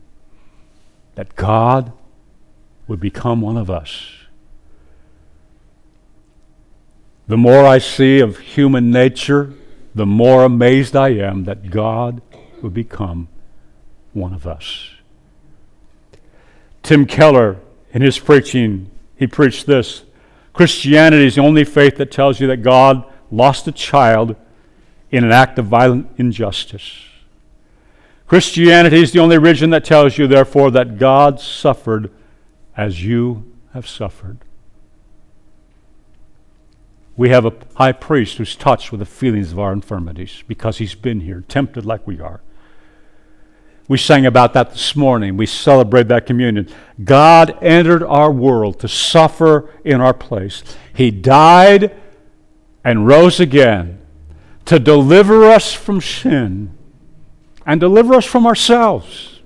that 1.15 1.35
God 1.35 1.91
would 2.87 3.01
become 3.01 3.41
one 3.41 3.57
of 3.57 3.69
us. 3.69 4.13
The 7.27 7.35
more 7.35 7.65
I 7.65 7.79
see 7.79 8.21
of 8.21 8.39
human 8.39 8.89
nature, 8.89 9.51
the 9.93 10.05
more 10.05 10.45
amazed 10.45 10.95
I 10.95 11.09
am 11.09 11.43
that 11.43 11.69
God 11.69 12.21
would 12.61 12.73
become 12.73 13.27
one 14.13 14.33
of 14.33 14.47
us. 14.47 14.91
Tim 16.81 17.05
Keller, 17.05 17.57
in 17.91 18.01
his 18.01 18.17
preaching, 18.17 18.89
he 19.17 19.27
preached 19.27 19.65
this 19.65 20.03
Christianity 20.59 21.25
is 21.25 21.35
the 21.35 21.41
only 21.41 21.63
faith 21.63 21.95
that 21.95 22.11
tells 22.11 22.41
you 22.41 22.47
that 22.47 22.57
God 22.57 23.05
lost 23.31 23.65
a 23.69 23.71
child 23.71 24.35
in 25.09 25.23
an 25.23 25.31
act 25.31 25.57
of 25.57 25.67
violent 25.67 26.09
injustice. 26.17 27.05
Christianity 28.27 29.01
is 29.01 29.13
the 29.13 29.19
only 29.19 29.37
religion 29.37 29.69
that 29.69 29.85
tells 29.85 30.17
you, 30.17 30.27
therefore, 30.27 30.69
that 30.71 30.97
God 30.97 31.39
suffered 31.39 32.11
as 32.75 33.05
you 33.05 33.49
have 33.73 33.87
suffered. 33.87 34.39
We 37.15 37.29
have 37.29 37.45
a 37.45 37.53
high 37.75 37.93
priest 37.93 38.37
who's 38.37 38.57
touched 38.57 38.91
with 38.91 38.99
the 38.99 39.05
feelings 39.05 39.53
of 39.53 39.59
our 39.59 39.71
infirmities 39.71 40.43
because 40.45 40.79
he's 40.79 40.93
been 40.93 41.21
here, 41.21 41.45
tempted 41.47 41.85
like 41.85 42.05
we 42.05 42.19
are. 42.19 42.41
We 43.89 43.97
sang 43.97 44.27
about 44.27 44.53
that 44.53 44.69
this 44.69 44.95
morning. 44.95 45.35
We 45.35 45.47
celebrate 45.47 46.07
that 46.09 46.27
communion. 46.27 46.69
God 47.03 47.57
entered 47.59 48.03
our 48.03 48.31
world 48.31 48.79
to 48.81 48.87
suffer 48.87 49.73
in 49.83 49.99
our 49.99 50.13
place. 50.13 50.61
He 50.93 51.09
died 51.09 51.99
and 52.83 53.07
rose 53.07 53.39
again 53.39 53.99
to 54.65 54.77
deliver 54.77 55.45
us 55.45 55.73
from 55.73 56.01
sin 56.01 56.77
and 57.65 57.79
deliver 57.79 58.13
us 58.13 58.25
from 58.25 58.45
ourselves. 58.45 59.39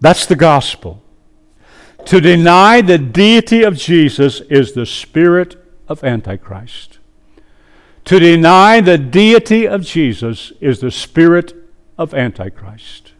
That's 0.00 0.26
the 0.26 0.34
gospel. 0.34 1.04
To 2.06 2.20
deny 2.20 2.80
the 2.80 2.98
deity 2.98 3.62
of 3.62 3.76
Jesus 3.76 4.40
is 4.40 4.72
the 4.72 4.84
spirit 4.84 5.64
of 5.86 6.02
Antichrist. 6.02 6.98
To 8.06 8.18
deny 8.18 8.80
the 8.80 8.98
deity 8.98 9.64
of 9.66 9.82
Jesus 9.82 10.52
is 10.60 10.80
the 10.80 10.90
spirit 10.90 11.54
of 11.98 12.14
Antichrist. 12.14 13.12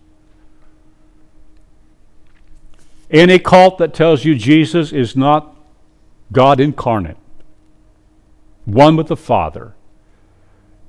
Any 3.11 3.39
cult 3.39 3.79
that 3.79 3.95
tells 3.95 4.25
you 4.25 4.35
Jesus 4.35 4.93
is 4.93 5.17
not 5.17 5.57
God 6.33 6.61
incarnate, 6.61 7.17
one 8.65 8.97
with 8.97 9.07
the 9.07 9.17
Father, 9.17 9.75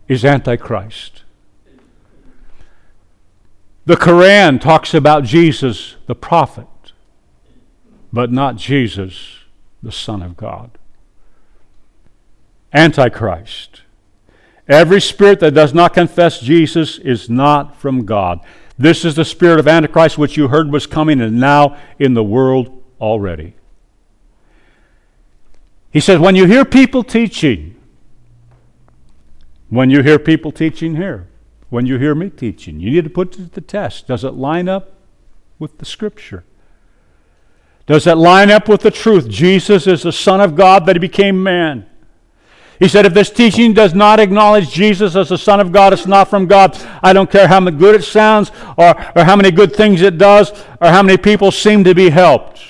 is 0.07 0.25
Antichrist. 0.25 1.23
The 3.85 3.95
Quran 3.95 4.59
talks 4.59 4.93
about 4.93 5.23
Jesus, 5.23 5.95
the 6.07 6.15
prophet 6.15 6.67
but 8.11 8.31
not 8.31 8.55
Jesus, 8.55 9.39
the 9.83 9.91
Son 9.91 10.21
of 10.21 10.37
God. 10.37 10.71
Antichrist. 12.73 13.81
Every 14.67 14.99
spirit 14.99 15.39
that 15.39 15.53
does 15.53 15.73
not 15.73 15.93
confess 15.93 16.39
Jesus 16.39 16.97
is 16.97 17.29
not 17.29 17.75
from 17.75 18.05
God. 18.05 18.41
This 18.77 19.05
is 19.05 19.15
the 19.15 19.25
spirit 19.25 19.59
of 19.59 19.67
Antichrist 19.67 20.17
which 20.17 20.37
you 20.37 20.49
heard 20.49 20.71
was 20.71 20.85
coming 20.85 21.21
and 21.21 21.39
now 21.39 21.77
in 21.97 22.13
the 22.13 22.23
world 22.23 22.83
already. 22.99 23.55
He 25.91 25.99
says, 25.99 26.19
when 26.19 26.35
you 26.35 26.45
hear 26.45 26.65
people 26.65 27.03
teaching, 27.03 27.75
when 29.69 29.89
you 29.89 30.03
hear 30.03 30.19
people 30.19 30.51
teaching 30.51 30.95
here, 30.95 31.27
when 31.69 31.85
you 31.85 31.97
hear 31.97 32.13
me 32.13 32.29
teaching, 32.29 32.79
you 32.79 32.91
need 32.91 33.03
to 33.03 33.09
put 33.09 33.33
it 33.33 33.37
to 33.37 33.41
the 33.43 33.61
test. 33.61 34.07
Does 34.07 34.23
it 34.23 34.33
line 34.33 34.69
up 34.69 34.93
with 35.59 35.79
the 35.79 35.85
Scripture? 35.85 36.43
Does 37.85 38.03
that 38.03 38.17
line 38.17 38.51
up 38.51 38.67
with 38.67 38.81
the 38.81 38.91
truth? 38.91 39.29
Jesus 39.29 39.87
is 39.87 40.03
the 40.03 40.11
Son 40.11 40.39
of 40.41 40.55
God 40.55 40.85
that 40.85 40.95
he 40.95 40.99
became 40.99 41.41
man. 41.41 41.85
He 42.79 42.87
said, 42.87 43.05
if 43.05 43.13
this 43.13 43.31
teaching 43.31 43.73
does 43.73 43.95
not 43.95 44.19
acknowledge 44.19 44.69
Jesus 44.69 45.15
as 45.15 45.29
the 45.29 45.37
Son 45.37 45.59
of 45.59 45.71
God, 45.71 45.93
it's 45.93 46.05
not 46.05 46.29
from 46.29 46.45
God. 46.45 46.77
I 47.01 47.11
don't 47.11 47.29
care 47.29 47.47
how 47.47 47.59
good 47.59 47.95
it 47.95 48.03
sounds 48.03 48.51
or, 48.77 48.89
or 49.15 49.23
how 49.23 49.35
many 49.35 49.49
good 49.49 49.75
things 49.75 50.01
it 50.01 50.17
does 50.17 50.51
or 50.79 50.89
how 50.89 51.01
many 51.01 51.17
people 51.17 51.51
seem 51.51 51.83
to 51.85 51.95
be 51.95 52.09
helped. 52.09 52.61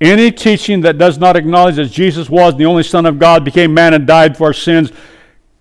Any 0.00 0.32
teaching 0.32 0.80
that 0.80 0.98
does 0.98 1.16
not 1.16 1.36
acknowledge 1.36 1.76
that 1.76 1.86
Jesus 1.86 2.28
was 2.28 2.56
the 2.56 2.66
only 2.66 2.82
Son 2.82 3.06
of 3.06 3.18
God, 3.18 3.44
became 3.44 3.72
man, 3.72 3.94
and 3.94 4.06
died 4.06 4.36
for 4.36 4.48
our 4.48 4.52
sins, 4.52 4.90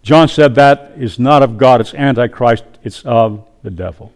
John 0.01 0.27
said 0.27 0.55
that 0.55 0.93
is 0.97 1.19
not 1.19 1.43
of 1.43 1.57
God, 1.57 1.79
it's 1.79 1.93
Antichrist, 1.93 2.65
it's 2.83 3.05
of 3.05 3.45
the 3.61 3.69
devil. 3.69 4.11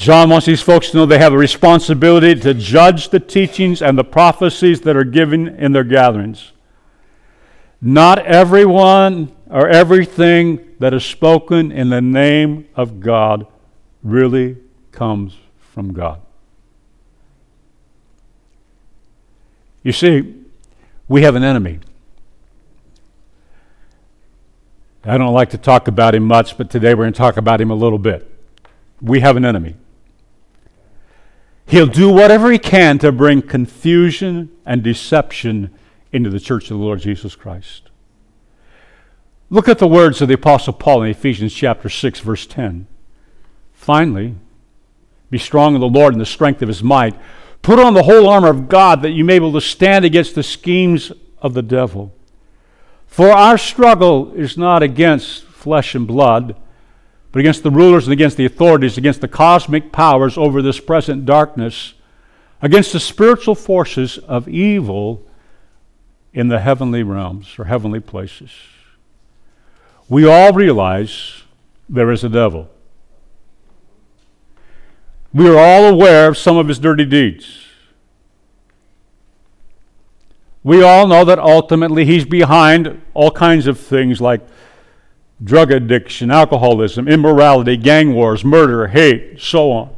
John 0.00 0.30
wants 0.30 0.46
these 0.46 0.62
folks 0.62 0.88
to 0.90 0.96
know 0.96 1.04
they 1.04 1.18
have 1.18 1.34
a 1.34 1.36
responsibility 1.36 2.34
to 2.34 2.54
judge 2.54 3.10
the 3.10 3.20
teachings 3.20 3.82
and 3.82 3.98
the 3.98 4.02
prophecies 4.02 4.80
that 4.80 4.96
are 4.96 5.04
given 5.04 5.46
in 5.46 5.72
their 5.72 5.84
gatherings. 5.84 6.52
Not 7.82 8.18
everyone 8.24 9.30
or 9.50 9.68
everything 9.68 10.74
that 10.78 10.94
is 10.94 11.04
spoken 11.04 11.70
in 11.70 11.90
the 11.90 12.00
name 12.00 12.66
of 12.74 13.00
God 13.00 13.46
really 14.02 14.56
comes 14.90 15.36
from 15.58 15.92
God. 15.92 16.22
You 19.82 19.92
see, 19.92 20.34
we 21.08 21.24
have 21.24 21.34
an 21.34 21.44
enemy. 21.44 21.78
I 25.04 25.18
don't 25.18 25.34
like 25.34 25.50
to 25.50 25.58
talk 25.58 25.88
about 25.88 26.14
him 26.14 26.24
much, 26.24 26.56
but 26.56 26.70
today 26.70 26.94
we're 26.94 27.04
going 27.04 27.12
to 27.12 27.18
talk 27.18 27.36
about 27.36 27.60
him 27.60 27.70
a 27.70 27.74
little 27.74 27.98
bit. 27.98 28.26
We 29.02 29.20
have 29.20 29.36
an 29.36 29.44
enemy. 29.44 29.76
He'll 31.70 31.86
do 31.86 32.10
whatever 32.10 32.50
he 32.50 32.58
can 32.58 32.98
to 32.98 33.12
bring 33.12 33.42
confusion 33.42 34.50
and 34.66 34.82
deception 34.82 35.70
into 36.10 36.28
the 36.28 36.40
church 36.40 36.64
of 36.64 36.78
the 36.78 36.84
Lord 36.84 36.98
Jesus 36.98 37.36
Christ. 37.36 37.90
Look 39.50 39.68
at 39.68 39.78
the 39.78 39.86
words 39.86 40.20
of 40.20 40.26
the 40.26 40.34
Apostle 40.34 40.72
Paul 40.72 41.04
in 41.04 41.10
Ephesians 41.10 41.54
chapter 41.54 41.88
6, 41.88 42.20
verse 42.20 42.44
10. 42.44 42.88
Finally, 43.72 44.34
be 45.30 45.38
strong 45.38 45.76
in 45.76 45.80
the 45.80 45.88
Lord 45.88 46.12
and 46.12 46.20
the 46.20 46.26
strength 46.26 46.60
of 46.60 46.68
his 46.68 46.82
might. 46.82 47.14
Put 47.62 47.78
on 47.78 47.94
the 47.94 48.02
whole 48.02 48.28
armor 48.28 48.50
of 48.50 48.68
God 48.68 49.02
that 49.02 49.10
you 49.10 49.24
may 49.24 49.38
be 49.38 49.46
able 49.46 49.52
to 49.52 49.60
stand 49.60 50.04
against 50.04 50.34
the 50.34 50.42
schemes 50.42 51.12
of 51.40 51.54
the 51.54 51.62
devil. 51.62 52.12
For 53.06 53.28
our 53.28 53.56
struggle 53.56 54.32
is 54.34 54.58
not 54.58 54.82
against 54.82 55.44
flesh 55.44 55.94
and 55.94 56.06
blood 56.06 56.56
but 57.32 57.40
against 57.40 57.62
the 57.62 57.70
rulers 57.70 58.06
and 58.06 58.12
against 58.12 58.36
the 58.36 58.44
authorities, 58.44 58.98
against 58.98 59.20
the 59.20 59.28
cosmic 59.28 59.92
powers 59.92 60.36
over 60.36 60.60
this 60.62 60.80
present 60.80 61.24
darkness, 61.24 61.94
against 62.60 62.92
the 62.92 63.00
spiritual 63.00 63.54
forces 63.54 64.18
of 64.18 64.48
evil 64.48 65.24
in 66.32 66.48
the 66.48 66.60
heavenly 66.60 67.02
realms 67.02 67.58
or 67.58 67.64
heavenly 67.64 68.00
places. 68.00 68.50
We 70.08 70.26
all 70.26 70.52
realize 70.52 71.44
there 71.88 72.10
is 72.10 72.24
a 72.24 72.28
devil. 72.28 72.68
We 75.32 75.48
are 75.48 75.56
all 75.56 75.86
aware 75.86 76.28
of 76.28 76.36
some 76.36 76.56
of 76.56 76.66
his 76.66 76.80
dirty 76.80 77.04
deeds. 77.04 77.64
We 80.62 80.82
all 80.82 81.06
know 81.06 81.24
that 81.24 81.38
ultimately 81.38 82.04
he's 82.04 82.24
behind 82.24 83.00
all 83.14 83.30
kinds 83.30 83.66
of 83.66 83.78
things 83.78 84.20
like 84.20 84.40
drug 85.42 85.70
addiction, 85.72 86.30
alcoholism, 86.30 87.08
immorality, 87.08 87.76
gang 87.76 88.14
wars, 88.14 88.44
murder, 88.44 88.88
hate, 88.88 89.40
so 89.40 89.70
on. 89.72 89.94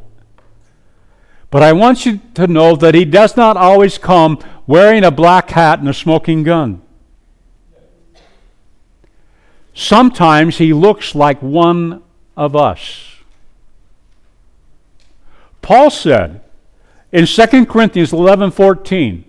But 1.49 1.61
I 1.61 1.73
want 1.73 2.05
you 2.05 2.19
to 2.33 2.47
know 2.47 2.75
that 2.75 2.95
he 2.95 3.05
does 3.05 3.37
not 3.37 3.57
always 3.57 3.97
come 3.97 4.39
wearing 4.65 5.03
a 5.03 5.11
black 5.11 5.51
hat 5.51 5.79
and 5.79 5.89
a 5.89 5.93
smoking 5.93 6.43
gun. 6.43 6.81
Sometimes 9.73 10.57
he 10.57 10.73
looks 10.73 11.15
like 11.15 11.41
one 11.41 12.01
of 12.37 12.55
us. 12.55 13.15
Paul 15.61 15.89
said 15.89 16.41
in 17.11 17.25
2 17.25 17.65
Corinthians 17.65 18.13
11 18.13 18.51
14, 18.51 19.23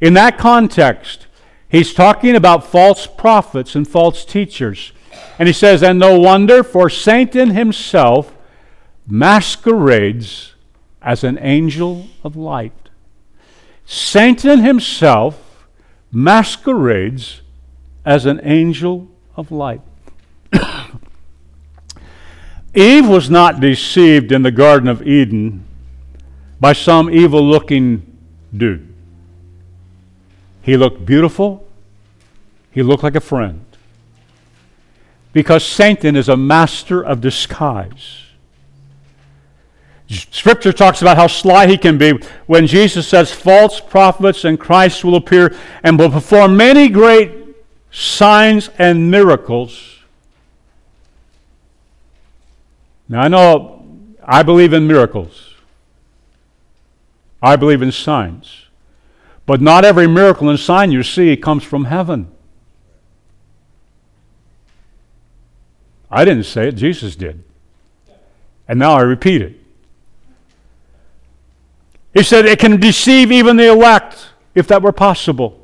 in 0.00 0.14
that 0.14 0.36
context, 0.36 1.26
he's 1.68 1.94
talking 1.94 2.34
about 2.34 2.66
false 2.66 3.06
prophets 3.06 3.74
and 3.74 3.86
false 3.86 4.24
teachers. 4.24 4.92
And 5.38 5.48
he 5.48 5.52
says, 5.52 5.82
And 5.82 5.98
no 5.98 6.18
wonder, 6.18 6.62
for 6.62 6.88
Satan 6.88 7.50
himself 7.50 8.32
masquerades 9.06 10.54
as 11.02 11.22
an 11.22 11.38
angel 11.40 12.08
of 12.24 12.36
light. 12.36 12.72
Satan 13.84 14.60
himself 14.60 15.66
masquerades 16.10 17.42
as 18.04 18.26
an 18.26 18.40
angel 18.42 19.08
of 19.36 19.52
light. 19.52 19.82
Eve 22.74 23.08
was 23.08 23.30
not 23.30 23.60
deceived 23.60 24.32
in 24.32 24.42
the 24.42 24.50
Garden 24.50 24.88
of 24.88 25.06
Eden 25.06 25.64
by 26.58 26.72
some 26.72 27.10
evil 27.10 27.42
looking 27.42 28.18
dude. 28.56 28.92
He 30.62 30.76
looked 30.76 31.06
beautiful, 31.06 31.68
he 32.72 32.82
looked 32.82 33.02
like 33.02 33.14
a 33.14 33.20
friend 33.20 33.65
because 35.36 35.66
Satan 35.66 36.16
is 36.16 36.30
a 36.30 36.36
master 36.36 37.04
of 37.04 37.20
disguise. 37.20 38.22
Scripture 40.08 40.72
talks 40.72 41.02
about 41.02 41.18
how 41.18 41.26
sly 41.26 41.66
he 41.66 41.76
can 41.76 41.98
be 41.98 42.18
when 42.46 42.66
Jesus 42.66 43.06
says 43.06 43.30
false 43.30 43.78
prophets 43.78 44.46
and 44.46 44.58
Christ 44.58 45.04
will 45.04 45.14
appear 45.14 45.54
and 45.82 45.98
will 45.98 46.08
perform 46.08 46.56
many 46.56 46.88
great 46.88 47.34
signs 47.90 48.70
and 48.78 49.10
miracles. 49.10 49.98
Now, 53.06 53.20
I 53.20 53.28
know 53.28 53.84
I 54.24 54.42
believe 54.42 54.72
in 54.72 54.86
miracles, 54.86 55.52
I 57.42 57.56
believe 57.56 57.82
in 57.82 57.92
signs. 57.92 58.68
But 59.44 59.60
not 59.60 59.84
every 59.84 60.06
miracle 60.06 60.48
and 60.48 60.58
sign 60.58 60.92
you 60.92 61.02
see 61.02 61.36
comes 61.36 61.62
from 61.62 61.84
heaven. 61.84 62.32
I 66.10 66.24
didn't 66.24 66.44
say 66.44 66.68
it, 66.68 66.76
Jesus 66.76 67.16
did. 67.16 67.42
And 68.68 68.78
now 68.78 68.94
I 68.94 69.02
repeat 69.02 69.42
it. 69.42 69.60
He 72.14 72.22
said 72.22 72.46
it 72.46 72.58
can 72.58 72.80
deceive 72.80 73.30
even 73.30 73.56
the 73.56 73.68
elect 73.70 74.30
if 74.54 74.66
that 74.68 74.82
were 74.82 74.92
possible. 74.92 75.60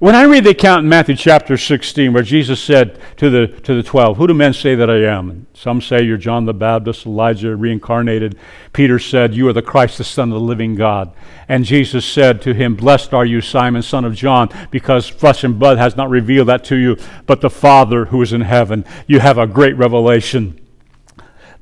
When 0.00 0.16
I 0.16 0.24
read 0.24 0.42
the 0.42 0.50
account 0.50 0.82
in 0.82 0.88
Matthew 0.88 1.14
chapter 1.14 1.56
16 1.56 2.12
where 2.12 2.24
Jesus 2.24 2.60
said 2.60 2.98
to 3.16 3.30
the, 3.30 3.46
to 3.46 3.76
the 3.76 3.82
12, 3.82 4.16
Who 4.16 4.26
do 4.26 4.34
men 4.34 4.52
say 4.52 4.74
that 4.74 4.90
I 4.90 5.04
am? 5.04 5.30
And 5.30 5.46
some 5.54 5.80
say 5.80 6.02
you're 6.02 6.16
John 6.16 6.46
the 6.46 6.52
Baptist, 6.52 7.06
Elijah 7.06 7.54
reincarnated. 7.54 8.36
Peter 8.72 8.98
said, 8.98 9.34
You 9.34 9.46
are 9.48 9.52
the 9.52 9.62
Christ, 9.62 9.98
the 9.98 10.04
Son 10.04 10.32
of 10.32 10.34
the 10.34 10.44
living 10.44 10.74
God. 10.74 11.12
And 11.48 11.64
Jesus 11.64 12.04
said 12.04 12.42
to 12.42 12.54
him, 12.54 12.74
Blessed 12.74 13.14
are 13.14 13.24
you, 13.24 13.40
Simon, 13.40 13.82
son 13.82 14.04
of 14.04 14.16
John, 14.16 14.48
because 14.72 15.08
flesh 15.08 15.44
and 15.44 15.60
blood 15.60 15.78
has 15.78 15.96
not 15.96 16.10
revealed 16.10 16.48
that 16.48 16.64
to 16.64 16.76
you, 16.76 16.96
but 17.26 17.40
the 17.40 17.48
Father 17.48 18.06
who 18.06 18.20
is 18.20 18.32
in 18.32 18.40
heaven. 18.40 18.84
You 19.06 19.20
have 19.20 19.38
a 19.38 19.46
great 19.46 19.76
revelation. 19.76 20.60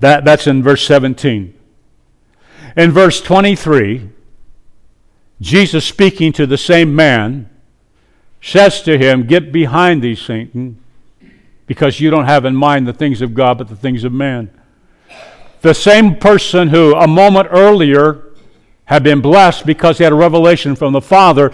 That, 0.00 0.24
that's 0.24 0.46
in 0.46 0.62
verse 0.62 0.86
17. 0.86 1.52
In 2.78 2.90
verse 2.92 3.20
23, 3.20 4.08
Jesus 5.42 5.84
speaking 5.84 6.32
to 6.32 6.46
the 6.46 6.56
same 6.56 6.96
man 6.96 7.50
says 8.42 8.82
to 8.82 8.98
him, 8.98 9.26
Get 9.26 9.52
behind 9.52 10.02
thee, 10.02 10.14
Satan, 10.14 10.78
because 11.66 12.00
you 12.00 12.10
don't 12.10 12.26
have 12.26 12.44
in 12.44 12.54
mind 12.54 12.86
the 12.86 12.92
things 12.92 13.22
of 13.22 13.32
God, 13.32 13.56
but 13.56 13.68
the 13.68 13.76
things 13.76 14.04
of 14.04 14.12
man. 14.12 14.50
The 15.62 15.72
same 15.72 16.16
person 16.16 16.68
who 16.68 16.94
a 16.94 17.06
moment 17.06 17.48
earlier 17.50 18.22
had 18.86 19.02
been 19.02 19.22
blessed 19.22 19.64
because 19.64 19.96
he 19.96 20.04
had 20.04 20.12
a 20.12 20.16
revelation 20.16 20.76
from 20.76 20.92
the 20.92 21.00
Father 21.00 21.52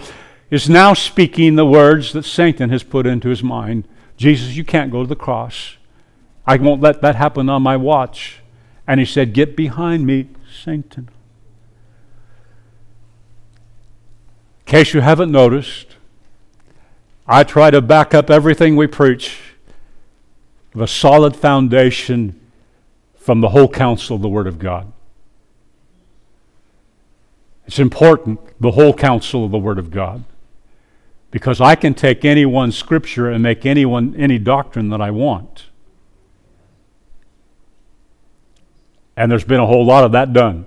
is 0.49 0.67
now 0.67 0.93
speaking 0.93 1.55
the 1.55 1.65
words 1.65 2.11
that 2.11 2.25
Satan 2.25 2.71
has 2.71 2.83
put 2.83 3.05
into 3.05 3.29
his 3.29 3.43
mind 3.43 3.87
Jesus, 4.19 4.57
you 4.57 4.65
can't 4.65 4.91
go 4.91 5.01
to 5.01 5.07
the 5.07 5.15
cross. 5.15 5.77
I 6.45 6.57
won't 6.57 6.81
let 6.81 7.01
that 7.01 7.15
happen 7.15 7.47
on 7.47 7.61
my 7.61 7.77
watch. 7.77 8.41
And 8.85 8.99
he 8.99 9.05
said, 9.05 9.33
Get 9.33 9.55
behind 9.55 10.05
me, 10.05 10.27
Satan. 10.61 11.09
In 14.59 14.65
case 14.65 14.93
you 14.93 14.99
haven't 14.99 15.31
noticed, 15.31 15.88
I 17.31 17.43
try 17.43 17.69
to 17.69 17.79
back 17.79 18.15
up 18.15 18.31
everything 18.31 18.75
we 18.75 18.87
preach 18.87 19.37
with 20.73 20.81
a 20.81 20.87
solid 20.87 21.35
foundation 21.35 22.41
from 23.19 23.39
the 23.39 23.49
whole 23.49 23.67
counsel 23.67 24.15
of 24.15 24.23
the 24.23 24.27
Word 24.27 24.47
of 24.47 24.57
God. 24.57 24.91
It's 27.67 27.77
important, 27.77 28.39
the 28.59 28.71
whole 28.71 28.95
counsel 28.95 29.45
of 29.45 29.51
the 29.51 29.59
Word 29.59 29.77
of 29.77 29.91
God. 29.91 30.23
Because 31.29 31.61
I 31.61 31.75
can 31.75 31.93
take 31.93 32.25
any 32.25 32.47
one 32.47 32.71
scripture 32.71 33.29
and 33.29 33.43
make 33.43 33.63
anyone 33.63 34.15
any 34.15 34.39
doctrine 34.39 34.89
that 34.89 34.99
I 34.99 35.11
want. 35.11 35.65
And 39.15 39.31
there's 39.31 39.43
been 39.43 39.59
a 39.59 39.67
whole 39.67 39.85
lot 39.85 40.03
of 40.03 40.13
that 40.13 40.33
done. 40.33 40.65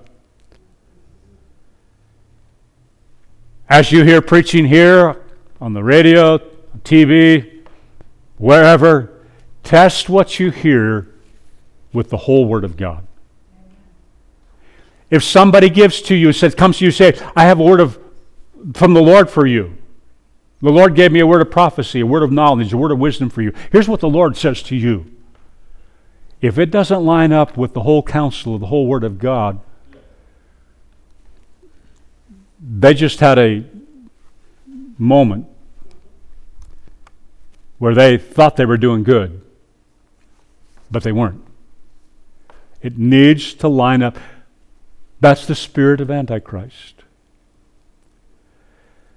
As 3.68 3.90
you 3.90 4.04
hear 4.04 4.22
preaching 4.22 4.64
here 4.64 5.20
on 5.60 5.72
the 5.72 5.82
radio, 5.82 6.51
TV, 6.80 7.62
wherever, 8.38 9.12
test 9.62 10.08
what 10.08 10.40
you 10.40 10.50
hear 10.50 11.08
with 11.92 12.10
the 12.10 12.16
whole 12.16 12.46
Word 12.46 12.64
of 12.64 12.76
God. 12.76 13.06
If 15.10 15.22
somebody 15.22 15.68
gives 15.68 16.00
to 16.02 16.14
you, 16.14 16.32
says, 16.32 16.54
comes 16.54 16.78
to 16.78 16.86
you, 16.86 16.90
say, 16.90 17.18
I 17.36 17.44
have 17.44 17.60
a 17.60 17.62
word 17.62 17.80
of 17.80 17.98
from 18.74 18.94
the 18.94 19.02
Lord 19.02 19.28
for 19.28 19.46
you. 19.46 19.76
The 20.62 20.70
Lord 20.70 20.94
gave 20.94 21.12
me 21.12 21.20
a 21.20 21.26
word 21.26 21.42
of 21.42 21.50
prophecy, 21.50 22.00
a 22.00 22.06
word 22.06 22.22
of 22.22 22.32
knowledge, 22.32 22.72
a 22.72 22.78
word 22.78 22.92
of 22.92 22.98
wisdom 22.98 23.28
for 23.28 23.42
you. 23.42 23.52
Here's 23.70 23.88
what 23.88 24.00
the 24.00 24.08
Lord 24.08 24.38
says 24.38 24.62
to 24.64 24.76
you. 24.76 25.12
If 26.40 26.58
it 26.58 26.70
doesn't 26.70 27.04
line 27.04 27.32
up 27.32 27.56
with 27.56 27.72
the 27.72 27.82
whole 27.82 28.02
counsel 28.02 28.54
of 28.54 28.60
the 28.60 28.66
whole 28.66 28.86
Word 28.86 29.04
of 29.04 29.18
God, 29.18 29.60
they 32.60 32.94
just 32.94 33.20
had 33.20 33.38
a 33.38 33.64
moment 34.98 35.46
where 37.82 37.96
they 37.96 38.16
thought 38.16 38.54
they 38.54 38.64
were 38.64 38.76
doing 38.76 39.02
good, 39.02 39.40
but 40.88 41.02
they 41.02 41.10
weren't. 41.10 41.44
It 42.80 42.96
needs 42.96 43.54
to 43.54 43.66
line 43.66 44.04
up. 44.04 44.16
That's 45.18 45.46
the 45.46 45.56
spirit 45.56 46.00
of 46.00 46.08
Antichrist. 46.08 47.02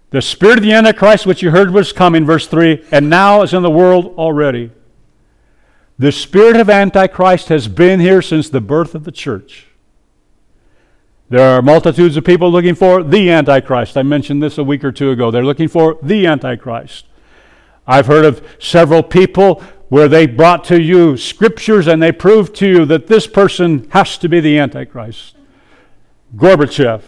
The 0.09 0.19
spirit 0.19 0.57
of 0.57 0.63
the 0.63 0.73
Antichrist, 0.73 1.27
which 1.27 1.43
you 1.43 1.51
heard 1.51 1.69
was 1.69 1.93
coming, 1.93 2.25
verse 2.25 2.47
3, 2.47 2.83
and 2.89 3.07
now 3.07 3.43
is 3.43 3.53
in 3.53 3.61
the 3.61 3.69
world 3.69 4.15
already. 4.17 4.71
The 5.99 6.11
spirit 6.11 6.55
of 6.55 6.67
Antichrist 6.67 7.49
has 7.49 7.67
been 7.67 7.99
here 7.99 8.23
since 8.23 8.49
the 8.49 8.61
birth 8.61 8.95
of 8.95 9.03
the 9.03 9.11
church. 9.11 9.67
There 11.29 11.55
are 11.55 11.61
multitudes 11.61 12.17
of 12.17 12.25
people 12.25 12.51
looking 12.51 12.73
for 12.73 13.03
the 13.03 13.29
Antichrist. 13.29 13.95
I 13.95 14.01
mentioned 14.01 14.41
this 14.41 14.57
a 14.57 14.63
week 14.63 14.83
or 14.83 14.91
two 14.91 15.11
ago. 15.11 15.29
They're 15.29 15.45
looking 15.45 15.67
for 15.67 15.99
the 16.01 16.25
Antichrist. 16.25 17.05
I've 17.87 18.07
heard 18.07 18.25
of 18.25 18.45
several 18.59 19.03
people 19.03 19.61
where 19.89 20.07
they 20.07 20.25
brought 20.25 20.63
to 20.65 20.81
you 20.81 21.15
scriptures 21.17 21.87
and 21.87 22.01
they 22.01 22.11
proved 22.11 22.55
to 22.55 22.67
you 22.67 22.85
that 22.85 23.07
this 23.07 23.27
person 23.27 23.87
has 23.91 24.17
to 24.17 24.27
be 24.27 24.39
the 24.39 24.57
Antichrist. 24.57 25.35
Gorbachev, 26.35 27.03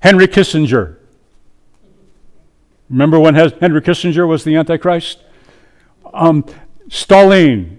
Henry 0.00 0.26
Kissinger. 0.26 0.96
Remember 2.88 3.20
when 3.20 3.34
Henry 3.34 3.82
Kissinger 3.82 4.26
was 4.26 4.44
the 4.44 4.56
Antichrist? 4.56 5.22
Um, 6.12 6.44
Stalin. 6.88 7.78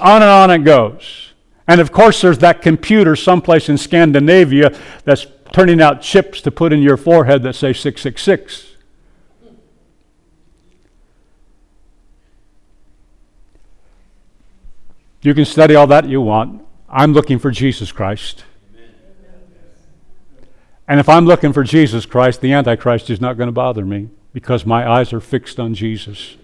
On 0.00 0.22
and 0.22 0.24
on 0.24 0.50
it 0.50 0.64
goes. 0.64 1.32
And 1.68 1.80
of 1.80 1.92
course, 1.92 2.20
there's 2.20 2.38
that 2.38 2.62
computer 2.62 3.16
someplace 3.16 3.68
in 3.68 3.78
Scandinavia 3.78 4.76
that's 5.04 5.26
turning 5.52 5.80
out 5.80 6.02
chips 6.02 6.40
to 6.42 6.50
put 6.50 6.72
in 6.72 6.82
your 6.82 6.96
forehead 6.96 7.42
that 7.44 7.54
say 7.54 7.72
666. 7.72 8.75
You 15.26 15.34
can 15.34 15.44
study 15.44 15.74
all 15.74 15.88
that 15.88 16.08
you 16.08 16.20
want. 16.20 16.62
I'm 16.88 17.12
looking 17.12 17.40
for 17.40 17.50
Jesus 17.50 17.90
Christ. 17.90 18.44
And 20.86 21.00
if 21.00 21.08
I'm 21.08 21.26
looking 21.26 21.52
for 21.52 21.64
Jesus 21.64 22.06
Christ, 22.06 22.40
the 22.40 22.52
Antichrist 22.52 23.10
is 23.10 23.20
not 23.20 23.36
going 23.36 23.48
to 23.48 23.52
bother 23.52 23.84
me 23.84 24.08
because 24.32 24.64
my 24.64 24.88
eyes 24.88 25.12
are 25.12 25.20
fixed 25.20 25.58
on 25.58 25.74
Jesus. 25.74 26.36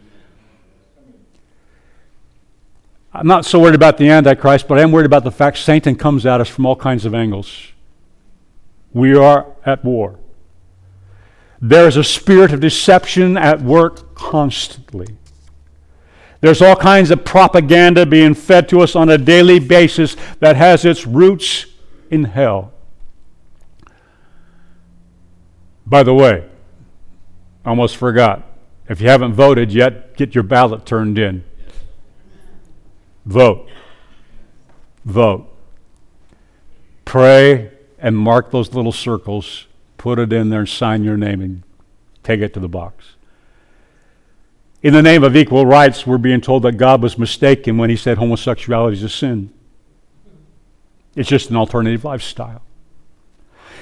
I'm 3.14 3.28
not 3.28 3.44
so 3.44 3.60
worried 3.60 3.76
about 3.76 3.98
the 3.98 4.08
Antichrist, 4.08 4.66
but 4.66 4.80
I 4.80 4.82
am 4.82 4.90
worried 4.90 5.06
about 5.06 5.22
the 5.22 5.30
fact 5.30 5.58
Satan 5.58 5.94
comes 5.94 6.26
at 6.26 6.40
us 6.40 6.48
from 6.48 6.66
all 6.66 6.74
kinds 6.74 7.04
of 7.04 7.14
angles. 7.14 7.68
We 8.92 9.14
are 9.16 9.46
at 9.64 9.84
war. 9.84 10.18
There 11.60 11.86
is 11.86 11.96
a 11.96 12.02
spirit 12.02 12.52
of 12.52 12.58
deception 12.58 13.36
at 13.36 13.62
work 13.62 14.16
constantly. 14.16 15.06
There's 16.42 16.60
all 16.60 16.74
kinds 16.74 17.12
of 17.12 17.24
propaganda 17.24 18.04
being 18.04 18.34
fed 18.34 18.68
to 18.70 18.80
us 18.80 18.96
on 18.96 19.08
a 19.08 19.16
daily 19.16 19.60
basis 19.60 20.16
that 20.40 20.56
has 20.56 20.84
its 20.84 21.06
roots 21.06 21.66
in 22.10 22.24
hell. 22.24 22.72
By 25.86 26.02
the 26.02 26.12
way, 26.12 26.48
almost 27.64 27.96
forgot. 27.96 28.42
If 28.88 29.00
you 29.00 29.08
haven't 29.08 29.34
voted 29.34 29.72
yet, 29.72 30.16
get 30.16 30.34
your 30.34 30.42
ballot 30.42 30.84
turned 30.84 31.16
in. 31.16 31.44
Vote. 33.24 33.68
Vote. 35.04 35.48
Pray 37.04 37.70
and 38.00 38.18
mark 38.18 38.50
those 38.50 38.74
little 38.74 38.90
circles, 38.90 39.68
put 39.96 40.18
it 40.18 40.32
in 40.32 40.50
there, 40.50 40.66
sign 40.66 41.04
your 41.04 41.16
name 41.16 41.40
and 41.40 41.62
take 42.24 42.40
it 42.40 42.52
to 42.54 42.60
the 42.60 42.68
box. 42.68 43.14
In 44.82 44.92
the 44.92 45.02
name 45.02 45.22
of 45.22 45.36
equal 45.36 45.64
rights, 45.64 46.06
we're 46.06 46.18
being 46.18 46.40
told 46.40 46.64
that 46.64 46.72
God 46.72 47.02
was 47.02 47.16
mistaken 47.16 47.78
when 47.78 47.88
he 47.88 47.96
said 47.96 48.18
homosexuality 48.18 48.96
is 48.96 49.02
a 49.04 49.08
sin. 49.08 49.52
It's 51.14 51.28
just 51.28 51.50
an 51.50 51.56
alternative 51.56 52.04
lifestyle. 52.04 52.62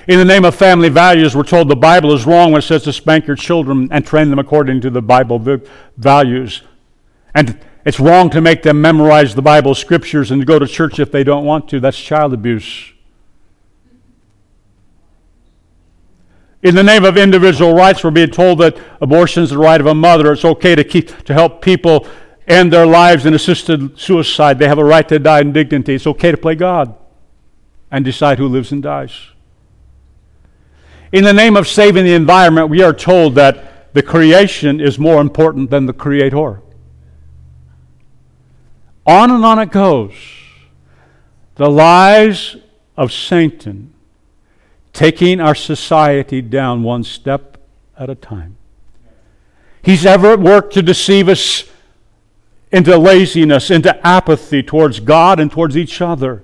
In 0.07 0.19
the 0.19 0.25
name 0.25 0.45
of 0.45 0.55
family 0.55 0.89
values, 0.89 1.35
we're 1.35 1.43
told 1.43 1.69
the 1.69 1.77
Bible 1.77 2.13
is 2.13 2.27
wrong 2.27 2.53
when 2.53 2.59
it 2.59 2.65
says 2.65 2.83
to 2.85 2.93
spank 2.93 3.27
your 3.27 3.37
children 3.37 3.89
and 3.91 4.05
train 4.05 4.29
them 4.29 4.39
according 4.39 4.81
to 4.83 4.91
the 4.91 5.01
Bible 5.01 5.61
values. 5.97 6.63
And 7.35 7.59
it's 7.85 8.01
wrong 8.01 8.29
to 8.31 8.41
make 8.41 8.63
them 8.63 8.81
memorize 8.81 9.35
the 9.35 9.43
Bible 9.43 9.75
scriptures 9.75 10.31
and 10.31 10.43
to 10.43 10.47
go 10.47 10.59
to 10.59 10.67
church 10.67 10.99
if 10.99 11.13
they 11.13 11.25
don't 11.25 11.45
want 11.45 11.69
to. 11.71 11.81
That's 11.81 11.99
child 11.99 12.35
abuse. 12.35 12.93
In 16.63 16.75
the 16.75 16.83
name 16.83 17.05
of 17.05 17.17
individual 17.17 17.73
rights, 17.73 18.05
we're 18.05 18.11
being 18.11 18.31
told 18.31 18.59
that 18.59 18.77
abortion 19.01 19.43
is 19.43 19.51
the 19.51 19.59
right 19.59 19.81
of 19.81 19.87
a 19.87 19.95
mother. 19.95 20.33
It's 20.33 20.45
okay 20.45 20.75
to 20.75 20.85
keep 20.85 21.25
to 21.25 21.33
help 21.33 21.63
people 21.63 22.07
end 22.47 22.73
their 22.73 22.87
lives 22.87 23.25
in 23.25 23.33
assisted 23.33 23.99
suicide. 23.99 24.59
They 24.59 24.69
have 24.69 24.79
a 24.79 24.85
right 24.85 25.09
to 25.09 25.19
die 25.19 25.41
in 25.41 25.53
dignity. 25.53 25.95
It's 25.95 26.07
okay 26.07 26.31
to 26.31 26.37
play 26.37 26.57
God 26.57 26.95
and 27.91 28.05
decide 28.05 28.39
who 28.39 28.47
lives 28.47 28.73
and 28.73 28.83
dies. 28.83 29.29
In 31.13 31.25
the 31.25 31.33
name 31.33 31.57
of 31.57 31.67
saving 31.67 32.05
the 32.05 32.15
environment, 32.15 32.69
we 32.69 32.83
are 32.83 32.93
told 32.93 33.35
that 33.37 33.95
the 33.95 34.03
creation 34.03 34.81
is 34.81 34.99
more 34.99 35.21
important 35.21 35.71
than 35.71 35.87
the 35.87 35.93
creator. 35.93 36.63
On 39.07 39.31
and 39.31 39.45
on 39.45 39.59
it 39.59 39.71
goes. 39.71 40.15
The 41.57 41.71
lies 41.71 42.57
of 42.97 43.13
Satan 43.13 43.90
taking 44.93 45.41
our 45.41 45.55
society 45.55 46.43
down 46.43 46.83
one 46.83 47.05
step 47.05 47.59
at 47.97 48.11
a 48.11 48.15
time. 48.15 48.57
He's 49.83 50.05
ever 50.05 50.33
at 50.33 50.41
work 50.41 50.71
to 50.73 50.83
deceive 50.83 51.29
us 51.29 51.65
into 52.73 52.97
laziness, 52.97 53.71
into 53.71 54.07
apathy 54.07 54.63
towards 54.63 55.01
God 55.01 55.41
and 55.41 55.51
towards 55.51 55.77
each 55.77 56.01
other. 56.01 56.43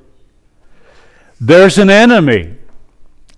There's 1.41 1.79
an 1.79 1.91
enemy 1.91 2.57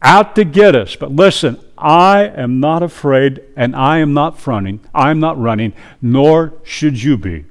out 0.01 0.37
to 0.37 0.45
get 0.45 0.75
us. 0.75 0.97
But 0.97 1.13
listen, 1.13 1.59
I 1.77 2.25
am 2.25 2.61
not 2.61 2.83
afraid 2.83 3.43
and 3.57 3.75
I 3.75 3.99
am 3.99 4.15
not 4.15 4.39
fronting. 4.39 4.81
I'm 4.95 5.21
not 5.21 5.39
running, 5.39 5.73
nor 6.01 6.55
should 6.63 7.03
you 7.03 7.17
be. 7.17 7.45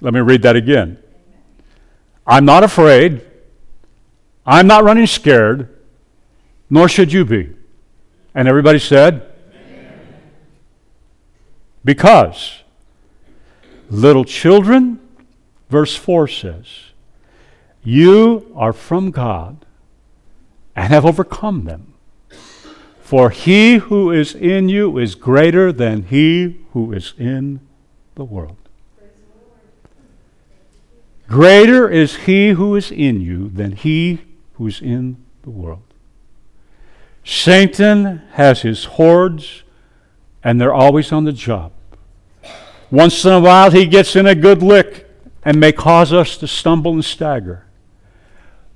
Let 0.00 0.14
me 0.14 0.20
read 0.20 0.42
that 0.42 0.56
again. 0.56 0.98
I'm 2.26 2.44
not 2.44 2.62
afraid. 2.62 3.24
I'm 4.50 4.66
not 4.66 4.82
running 4.82 5.06
scared, 5.06 5.68
nor 6.70 6.88
should 6.88 7.12
you 7.12 7.26
be. 7.26 7.54
And 8.34 8.48
everybody 8.48 8.78
said, 8.78 9.30
Because 11.84 12.62
little 13.90 14.24
children, 14.24 15.00
verse 15.68 15.94
4 15.94 16.28
says, 16.28 16.66
You 17.84 18.50
are 18.56 18.72
from 18.72 19.10
God 19.10 19.66
and 20.74 20.94
have 20.94 21.04
overcome 21.04 21.64
them. 21.64 21.92
For 23.02 23.28
he 23.28 23.76
who 23.76 24.10
is 24.10 24.34
in 24.34 24.70
you 24.70 24.96
is 24.96 25.14
greater 25.14 25.72
than 25.72 26.04
he 26.04 26.64
who 26.72 26.94
is 26.94 27.12
in 27.18 27.60
the 28.14 28.24
world. 28.24 28.56
Greater 31.28 31.86
is 31.90 32.16
he 32.16 32.50
who 32.50 32.74
is 32.76 32.90
in 32.90 33.20
you 33.20 33.50
than 33.50 33.72
he 33.72 34.22
who 34.58 34.66
is 34.66 34.82
in 34.82 35.16
the 35.42 35.50
world. 35.50 35.82
Satan 37.24 38.22
has 38.32 38.62
his 38.62 38.84
hordes, 38.84 39.62
and 40.42 40.60
they're 40.60 40.74
always 40.74 41.12
on 41.12 41.24
the 41.24 41.32
job. 41.32 41.72
Once 42.90 43.24
in 43.24 43.32
a 43.32 43.40
while, 43.40 43.70
he 43.70 43.86
gets 43.86 44.16
in 44.16 44.26
a 44.26 44.34
good 44.34 44.62
lick 44.62 45.08
and 45.44 45.60
may 45.60 45.72
cause 45.72 46.12
us 46.12 46.36
to 46.38 46.46
stumble 46.46 46.92
and 46.92 47.04
stagger. 47.04 47.64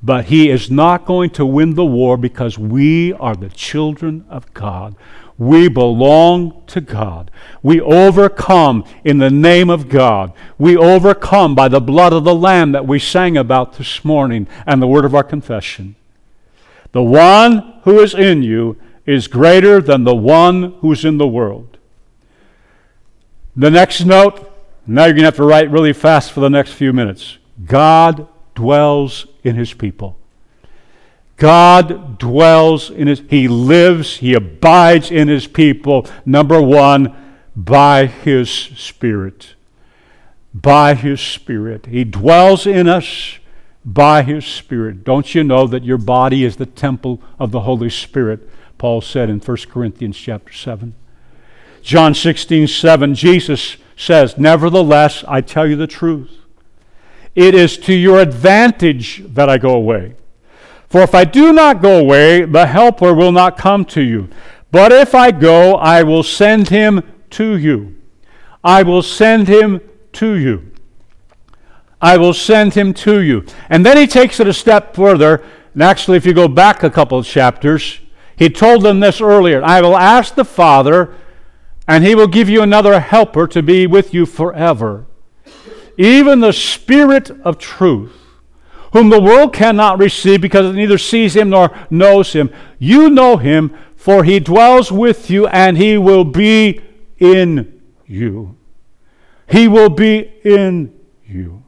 But 0.03 0.27
he 0.27 0.51
is 0.51 0.71
not 0.71 1.07
going 1.07 1.31
to 1.31 1.47
win 1.47 1.75
the 1.75 1.85
war 1.85 2.17
because 2.17 2.59
we 2.59 3.13
are 3.13 3.37
the 3.37 3.49
children 3.49 4.25
of 4.29 4.53
God. 4.53 4.97
We 5.39 5.69
belong 5.69 6.63
to 6.69 6.81
God. 6.81 7.31
We 7.63 7.81
overcome 7.81 8.85
in 9.05 9.19
the 9.19 9.31
name 9.31 9.71
of 9.71 9.89
God. 9.89 10.33
We 10.59 10.77
overcome 10.77 11.55
by 11.55 11.69
the 11.69 11.81
blood 11.81 12.13
of 12.13 12.25
the 12.25 12.35
Lamb 12.35 12.73
that 12.73 12.87
we 12.87 12.99
sang 12.99 13.37
about 13.37 13.75
this 13.75 14.05
morning 14.05 14.49
and 14.67 14.83
the 14.83 14.87
word 14.87 15.05
of 15.05 15.15
our 15.15 15.25
confession. 15.25 15.95
The 16.93 17.03
one 17.03 17.81
who 17.85 18.01
is 18.01 18.15
in 18.15 18.43
you 18.43 18.77
is 19.07 19.27
greater 19.27 19.81
than 19.81 20.05
the 20.05 20.15
one 20.15 20.75
who 20.81 20.93
is 20.93 21.05
in 21.05 21.19
the 21.19 21.27
world. 21.27 21.79
The 23.57 23.71
next 23.71 24.05
note, 24.05 24.51
now 24.87 25.05
you're 25.05 25.13
going 25.13 25.23
to 25.23 25.27
have 25.27 25.37
to 25.37 25.45
write 25.45 25.71
really 25.71 25.93
fast 25.93 26.33
for 26.33 26.41
the 26.41 26.51
next 26.51 26.73
few 26.73 26.93
minutes. 26.93 27.39
God 27.65 28.29
dwells 28.55 29.27
in 29.43 29.57
his 29.57 29.73
people. 29.73 30.19
God 31.37 32.19
dwells 32.19 32.91
in 32.91 33.09
his, 33.09 33.23
he 33.29 33.49
lives, 33.49 34.19
he 34.19 34.35
abides 34.35 35.11
in 35.11 35.29
his 35.29 35.47
people. 35.47 36.07
Number 36.25 36.63
one, 36.63 37.17
by 37.57 38.07
his 38.07 38.49
Spirit. 38.51 39.55
By 40.55 40.95
his 40.95 41.21
Spirit. 41.21 41.87
He 41.87 42.05
dwells 42.05 42.67
in 42.67 42.89
us 42.89 43.39
by 43.85 44.23
his 44.23 44.45
Spirit. 44.45 45.05
Don't 45.05 45.35
you 45.35 45.43
know 45.43 45.67
that 45.67 45.85
your 45.85 45.99
body 45.99 46.45
is 46.45 46.57
the 46.57 46.67
temple 46.67 47.21
of 47.39 47.51
the 47.51 47.61
Holy 47.61 47.91
Spirit? 47.91 48.49
Paul 48.79 49.01
said 49.01 49.29
in 49.29 49.41
1 49.41 49.57
Corinthians 49.69 50.17
chapter 50.17 50.53
7. 50.53 50.95
John 51.83 52.15
16, 52.15 52.69
7, 52.69 53.15
Jesus 53.15 53.77
says, 53.97 54.39
Nevertheless, 54.39 55.25
I 55.27 55.41
tell 55.41 55.67
you 55.67 55.75
the 55.75 55.89
truth. 55.89 56.31
It 57.35 57.55
is 57.55 57.79
to 57.79 57.95
your 57.95 58.21
advantage 58.21 59.23
that 59.27 59.49
I 59.49 59.59
go 59.59 59.75
away. 59.75 60.15
For 60.89 61.01
if 61.01 61.15
I 61.15 61.25
do 61.25 61.53
not 61.53 61.81
go 61.81 61.99
away, 61.99 62.45
the 62.45 62.67
Helper 62.67 63.15
will 63.15 63.33
not 63.33 63.57
come 63.57 63.85
to 63.87 64.03
you. 64.03 64.29
But 64.71 64.93
if 64.93 65.15
I 65.15 65.31
go, 65.31 65.75
I 65.77 66.03
will 66.03 66.23
send 66.23 66.69
him 66.69 67.03
to 67.31 67.57
you. 67.57 67.97
I 68.63 68.83
will 68.83 69.03
send 69.03 69.49
him 69.49 69.81
to 70.13 70.35
you. 70.35 70.71
I 72.01 72.19
will 72.19 72.35
send 72.35 72.75
him 72.75 72.93
to 72.95 73.23
you. 73.23 73.47
And 73.71 73.87
then 73.87 73.97
he 73.97 74.07
takes 74.07 74.39
it 74.41 74.47
a 74.47 74.53
step 74.53 74.95
further. 74.95 75.43
And 75.73 75.83
actually, 75.83 76.19
if 76.19 76.27
you 76.27 76.35
go 76.35 76.49
back 76.49 76.83
a 76.83 76.91
couple 76.91 77.19
of 77.19 77.27
chapters, 77.27 78.01
he 78.37 78.51
told 78.51 78.83
them 78.83 79.01
this 79.01 79.21
earlier 79.21 79.63
I 79.63 79.81
will 79.81 79.97
ask 79.97 80.35
the 80.35 80.45
Father, 80.45 81.15
and 81.89 82.05
he 82.05 82.15
will 82.15 82.27
give 82.27 82.51
you 82.51 82.61
another 82.61 83.01
helper 83.01 83.47
to 83.47 83.63
be 83.63 83.87
with 83.87 84.13
you 84.13 84.27
forever 84.27 85.07
even 85.97 86.41
the 86.41 86.53
Spirit 86.53 87.31
of 87.43 87.59
truth, 87.59 88.17
whom 88.93 89.11
the 89.11 89.21
world 89.21 89.53
cannot 89.53 89.99
receive 89.99 90.41
because 90.41 90.67
it 90.67 90.75
neither 90.75 90.99
sees 90.99 91.35
him 91.35 91.51
nor 91.51 91.77
knows 91.91 92.33
him. 92.33 92.51
You 92.79 93.11
know 93.11 93.37
him, 93.37 93.77
for 93.97 94.25
he 94.25 94.41
dwells 94.41 94.91
with 94.91 95.31
you 95.31 95.47
and 95.49 95.79
he 95.79 95.97
will 95.97 96.25
be 96.25 96.81
in 97.19 97.81
you. 98.07 98.57
He 99.49 99.69
will 99.69 99.91
be 99.91 100.33
in 100.45 100.99
you. 101.27 101.63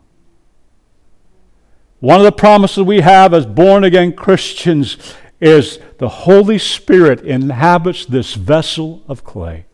One 2.00 2.18
of 2.20 2.24
the 2.24 2.32
promises 2.32 2.82
we 2.82 3.00
have 3.00 3.32
as 3.32 3.46
born 3.46 3.84
again 3.84 4.14
Christians 4.14 4.98
is 5.40 5.78
the 5.98 6.08
Holy 6.08 6.58
Spirit 6.58 7.20
inhabits 7.20 8.04
this 8.04 8.34
vessel 8.34 9.02
of 9.08 9.24
clay. 9.24 9.66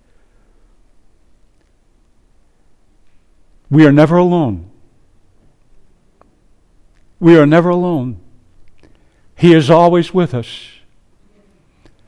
We 3.70 3.86
are 3.86 3.92
never 3.92 4.16
alone. 4.16 4.68
We 7.20 7.38
are 7.38 7.46
never 7.46 7.68
alone. 7.68 8.20
He 9.36 9.54
is 9.54 9.70
always 9.70 10.12
with 10.12 10.34
us. 10.34 10.68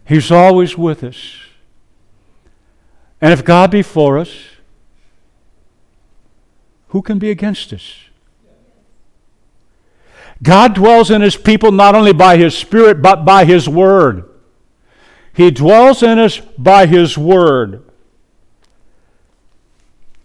He's 0.05 0.31
always 0.31 0.77
with 0.77 1.05
us. 1.05 1.38
And 3.20 3.33
if 3.33 3.44
God 3.44 3.70
be 3.70 3.83
for 3.83 4.18
us, 4.18 4.35
who 6.88 7.01
can 7.01 7.18
be 7.18 7.31
against 7.31 7.72
us? 7.72 8.01
God 10.42 10.75
dwells 10.75 11.11
in 11.11 11.22
his 11.22 11.37
people 11.37 11.70
not 11.70 11.94
only 11.94 12.12
by 12.12 12.37
his 12.37 12.59
spirit, 12.59 13.01
but 13.01 13.25
by 13.25 13.44
his 13.44 13.68
word. 13.68 14.29
He 15.33 15.51
dwells 15.51 16.03
in 16.03 16.18
us 16.18 16.38
by 16.59 16.87
his 16.87 17.16
word. 17.16 17.92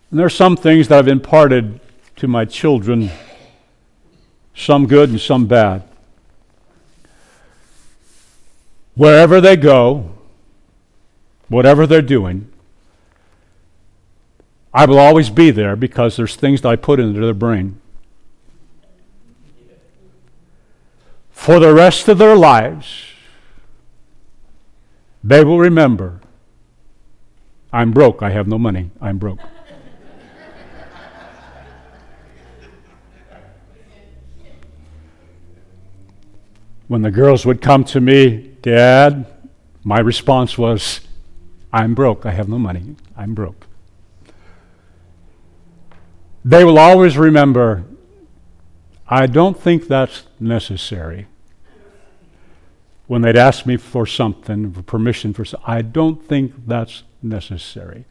And 0.09 0.19
there 0.19 0.25
are 0.25 0.29
some 0.29 0.55
things 0.55 0.87
that 0.87 0.99
I've 0.99 1.07
imparted 1.07 1.79
to 2.17 2.27
my 2.27 2.45
children, 2.45 3.11
some 4.55 4.87
good 4.87 5.09
and 5.09 5.19
some 5.19 5.47
bad. 5.47 5.83
Wherever 8.95 9.41
they 9.41 9.57
go, 9.57 10.11
whatever 11.49 11.85
they're 11.85 12.01
doing, 12.01 12.51
I 14.73 14.85
will 14.85 14.99
always 14.99 15.29
be 15.29 15.51
there 15.51 15.75
because 15.75 16.17
there's 16.17 16.35
things 16.35 16.61
that 16.61 16.69
I 16.69 16.75
put 16.75 16.99
into 16.99 17.19
their 17.19 17.33
brain. 17.33 17.79
For 21.31 21.59
the 21.59 21.73
rest 21.73 22.07
of 22.07 22.17
their 22.17 22.35
lives, 22.35 23.05
they 25.23 25.43
will 25.43 25.59
remember 25.59 26.21
I'm 27.71 27.91
broke, 27.91 28.23
I 28.23 28.29
have 28.31 28.47
no 28.47 28.57
money, 28.57 28.91
I'm 29.01 29.17
broke. 29.17 29.39
When 36.87 37.01
the 37.01 37.11
girls 37.11 37.45
would 37.45 37.61
come 37.61 37.83
to 37.85 37.99
me, 37.99 38.55
Dad, 38.61 39.25
my 39.83 39.99
response 39.99 40.57
was, 40.57 41.01
I'm 41.71 41.93
broke. 41.93 42.25
I 42.25 42.31
have 42.31 42.47
no 42.47 42.57
money. 42.57 42.95
I'm 43.15 43.33
broke. 43.33 43.67
They 46.45 46.63
will 46.63 46.79
always 46.79 47.17
remember, 47.17 47.83
I 49.07 49.27
don't 49.27 49.59
think 49.59 49.87
that's 49.87 50.23
necessary. 50.39 51.27
When 53.07 53.21
they'd 53.21 53.37
ask 53.37 53.65
me 53.65 53.77
for 53.77 54.05
something, 54.05 54.71
for 54.71 54.81
permission 54.81 55.33
for 55.33 55.43
something, 55.43 55.69
I 55.69 55.81
don't 55.81 56.25
think 56.25 56.53
that's 56.67 57.03
necessary. 57.21 58.05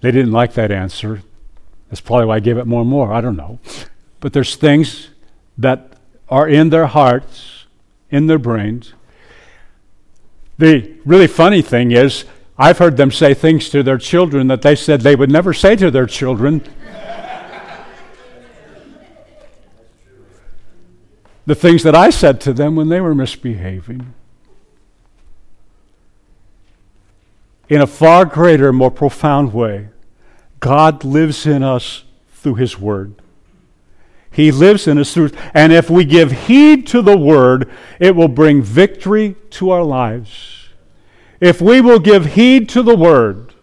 They 0.00 0.10
didn't 0.10 0.32
like 0.32 0.52
that 0.54 0.70
answer. 0.70 1.22
That's 1.88 2.00
probably 2.00 2.26
why 2.26 2.36
I 2.36 2.40
gave 2.40 2.58
it 2.58 2.66
more 2.66 2.82
and 2.82 2.90
more. 2.90 3.12
I 3.12 3.20
don't 3.22 3.36
know. 3.36 3.58
But 4.20 4.34
there's 4.34 4.56
things 4.56 5.08
that 5.56 5.96
are 6.28 6.48
in 6.48 6.70
their 6.70 6.86
hearts 6.86 7.53
in 8.14 8.26
their 8.28 8.38
brains. 8.38 8.94
The 10.56 10.94
really 11.04 11.26
funny 11.26 11.62
thing 11.62 11.90
is, 11.90 12.24
I've 12.56 12.78
heard 12.78 12.96
them 12.96 13.10
say 13.10 13.34
things 13.34 13.68
to 13.70 13.82
their 13.82 13.98
children 13.98 14.46
that 14.46 14.62
they 14.62 14.76
said 14.76 15.00
they 15.00 15.16
would 15.16 15.32
never 15.32 15.52
say 15.52 15.74
to 15.74 15.90
their 15.90 16.06
children. 16.06 16.60
the 21.44 21.56
things 21.56 21.82
that 21.82 21.96
I 21.96 22.10
said 22.10 22.40
to 22.42 22.52
them 22.52 22.76
when 22.76 22.88
they 22.88 23.00
were 23.00 23.16
misbehaving. 23.16 24.14
In 27.68 27.80
a 27.80 27.88
far 27.88 28.24
greater, 28.26 28.72
more 28.72 28.92
profound 28.92 29.52
way, 29.52 29.88
God 30.60 31.02
lives 31.02 31.46
in 31.46 31.64
us 31.64 32.04
through 32.30 32.54
His 32.54 32.78
Word. 32.78 33.16
He 34.34 34.50
lives 34.50 34.88
in 34.88 34.98
us 34.98 35.14
through, 35.14 35.30
and 35.54 35.72
if 35.72 35.88
we 35.88 36.04
give 36.04 36.32
heed 36.32 36.86
to 36.88 37.02
the 37.02 37.16
Word, 37.16 37.70
it 38.00 38.16
will 38.16 38.28
bring 38.28 38.62
victory 38.62 39.36
to 39.50 39.70
our 39.70 39.84
lives. 39.84 40.68
If 41.40 41.60
we 41.60 41.80
will 41.80 42.00
give 42.00 42.34
heed 42.34 42.68
to 42.70 42.82
the 42.82 42.96
Word, 42.96 43.54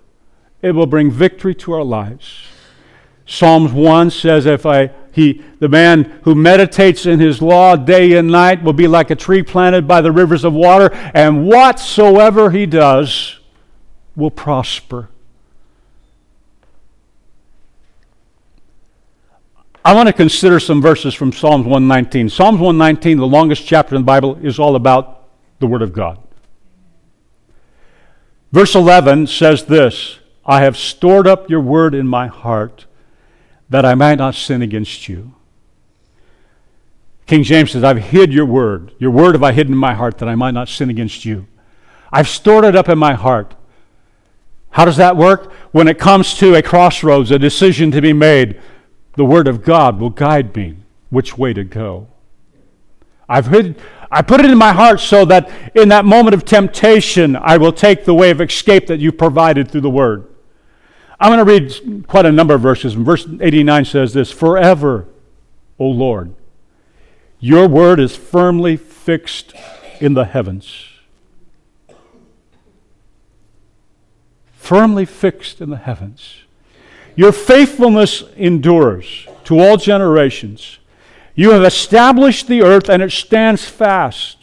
it 0.61 0.71
will 0.71 0.85
bring 0.85 1.11
victory 1.11 1.53
to 1.55 1.73
our 1.73 1.83
lives. 1.83 2.47
Psalms 3.25 3.71
1 3.73 4.11
says, 4.11 4.45
If 4.45 4.65
I 4.65 4.91
he, 5.11 5.43
the 5.59 5.67
man 5.67 6.03
who 6.23 6.35
meditates 6.35 7.05
in 7.05 7.19
his 7.19 7.41
law 7.41 7.75
day 7.75 8.13
and 8.13 8.31
night 8.31 8.63
will 8.63 8.73
be 8.73 8.87
like 8.87 9.09
a 9.09 9.15
tree 9.15 9.43
planted 9.43 9.87
by 9.87 10.01
the 10.01 10.11
rivers 10.11 10.45
of 10.45 10.53
water, 10.53 10.89
and 11.13 11.45
whatsoever 11.45 12.51
he 12.51 12.65
does 12.65 13.39
will 14.15 14.31
prosper. 14.31 15.09
I 19.83 19.95
want 19.95 20.07
to 20.07 20.13
consider 20.13 20.59
some 20.59 20.81
verses 20.81 21.13
from 21.13 21.31
Psalms 21.31 21.65
119. 21.65 22.29
Psalms 22.29 22.59
119, 22.59 23.17
the 23.17 23.25
longest 23.25 23.65
chapter 23.65 23.95
in 23.95 24.01
the 24.01 24.05
Bible, 24.05 24.37
is 24.43 24.59
all 24.59 24.75
about 24.75 25.27
the 25.59 25.67
Word 25.67 25.81
of 25.81 25.91
God. 25.91 26.19
Verse 28.51 28.75
11 28.75 29.27
says 29.27 29.65
this 29.65 30.19
I 30.45 30.61
have 30.61 30.77
stored 30.77 31.27
up 31.27 31.49
your 31.49 31.61
word 31.61 31.95
in 31.95 32.07
my 32.07 32.27
heart 32.27 32.85
that 33.69 33.85
I 33.85 33.95
might 33.95 34.17
not 34.17 34.35
sin 34.35 34.61
against 34.61 35.07
you. 35.07 35.33
King 37.25 37.43
James 37.43 37.71
says, 37.71 37.83
I've 37.83 37.97
hid 37.97 38.33
your 38.33 38.45
word. 38.45 38.93
Your 38.99 39.11
word 39.11 39.35
have 39.35 39.43
I 39.43 39.53
hidden 39.53 39.73
in 39.73 39.79
my 39.79 39.93
heart 39.93 40.17
that 40.17 40.27
I 40.27 40.35
might 40.35 40.51
not 40.51 40.67
sin 40.67 40.89
against 40.89 41.23
you. 41.23 41.47
I've 42.11 42.27
stored 42.27 42.65
it 42.65 42.75
up 42.75 42.89
in 42.89 42.97
my 42.97 43.13
heart. 43.13 43.55
How 44.71 44.83
does 44.83 44.97
that 44.97 45.15
work? 45.15 45.53
When 45.71 45.87
it 45.87 45.97
comes 45.97 46.33
to 46.39 46.55
a 46.55 46.61
crossroads, 46.61 47.31
a 47.31 47.39
decision 47.39 47.91
to 47.91 48.01
be 48.01 48.11
made, 48.11 48.59
the 49.15 49.25
word 49.25 49.47
of 49.47 49.63
God 49.63 49.99
will 49.99 50.09
guide 50.09 50.55
me 50.55 50.77
which 51.09 51.37
way 51.37 51.53
to 51.53 51.63
go. 51.63 52.07
I've 53.27 53.47
hid, 53.47 53.79
I 54.11 54.21
put 54.21 54.41
it 54.41 54.49
in 54.49 54.57
my 54.57 54.73
heart 54.73 54.99
so 54.99 55.23
that 55.25 55.49
in 55.75 55.89
that 55.89 56.03
moment 56.05 56.33
of 56.33 56.43
temptation, 56.43 57.35
I 57.35 57.57
will 57.57 57.71
take 57.71 58.03
the 58.03 58.13
way 58.13 58.29
of 58.29 58.41
escape 58.41 58.87
that 58.87 58.99
you 58.99 59.11
provided 59.11 59.71
through 59.71 59.81
the 59.81 59.89
word. 59.89 60.27
I'm 61.19 61.31
going 61.31 61.45
to 61.45 61.89
read 61.89 62.07
quite 62.07 62.25
a 62.25 62.31
number 62.31 62.55
of 62.55 62.61
verses. 62.61 62.93
Verse 62.93 63.27
89 63.39 63.85
says 63.85 64.13
this 64.13 64.31
Forever, 64.31 65.07
O 65.77 65.85
Lord, 65.85 66.33
your 67.39 67.67
word 67.67 67.99
is 67.99 68.15
firmly 68.15 68.75
fixed 68.75 69.53
in 69.99 70.13
the 70.13 70.25
heavens. 70.25 70.87
Firmly 74.51 75.05
fixed 75.05 75.61
in 75.61 75.69
the 75.69 75.77
heavens. 75.77 76.43
Your 77.15 77.31
faithfulness 77.31 78.23
endures 78.35 79.27
to 79.45 79.59
all 79.59 79.77
generations. 79.77 80.79
You 81.35 81.51
have 81.51 81.63
established 81.63 82.47
the 82.47 82.61
earth 82.61 82.89
and 82.89 83.01
it 83.01 83.11
stands 83.11 83.67
fast. 83.67 84.37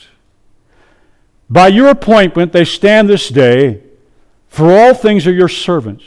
By 1.51 1.69
your 1.69 1.89
appointment, 1.89 2.53
they 2.53 2.65
stand 2.65 3.09
this 3.09 3.29
day, 3.29 3.83
for 4.49 4.71
all 4.71 4.95
things 4.95 5.27
are 5.27 5.33
your 5.33 5.49
servants. 5.49 6.05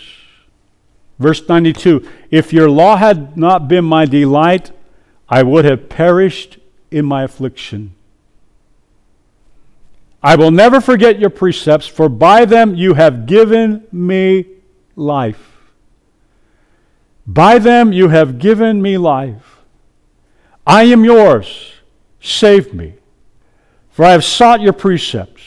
Verse 1.18 1.48
92 1.48 2.08
If 2.30 2.54
your 2.54 2.70
law 2.70 2.98
had 2.98 3.38
not 3.38 3.68
been 3.68 3.86
my 3.86 4.06
delight, 4.06 4.72
I 5.30 5.44
would 5.44 5.66
have 5.66 5.90
perished 5.90 6.58
in 6.92 7.06
my 7.06 7.24
affliction. 7.24 7.96
I 10.24 10.36
will 10.36 10.52
never 10.52 10.82
forget 10.82 11.20
your 11.20 11.32
precepts, 11.32 11.88
for 11.88 12.08
by 12.08 12.46
them 12.46 12.76
you 12.76 12.94
have 12.94 13.26
given 13.26 13.88
me 13.92 14.46
life. 14.96 15.51
By 17.34 17.60
them 17.60 17.94
you 17.94 18.10
have 18.10 18.40
given 18.40 18.82
me 18.82 18.98
life. 18.98 19.60
I 20.68 20.84
am 20.84 21.06
yours. 21.06 21.72
Save 22.20 22.74
me, 22.74 22.96
for 23.90 24.04
I 24.04 24.12
have 24.12 24.26
sought 24.26 24.60
your 24.60 24.74
precepts. 24.74 25.42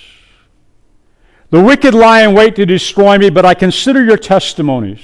The 1.51 1.63
wicked 1.63 1.93
lie 1.93 2.23
in 2.23 2.35
wait 2.35 2.57
to 2.57 2.65
destroy 2.65 3.19
me, 3.19 3.29
but 3.29 3.45
I 3.45 3.53
consider 3.53 4.03
your 4.03 4.17
testimonies. 4.17 5.03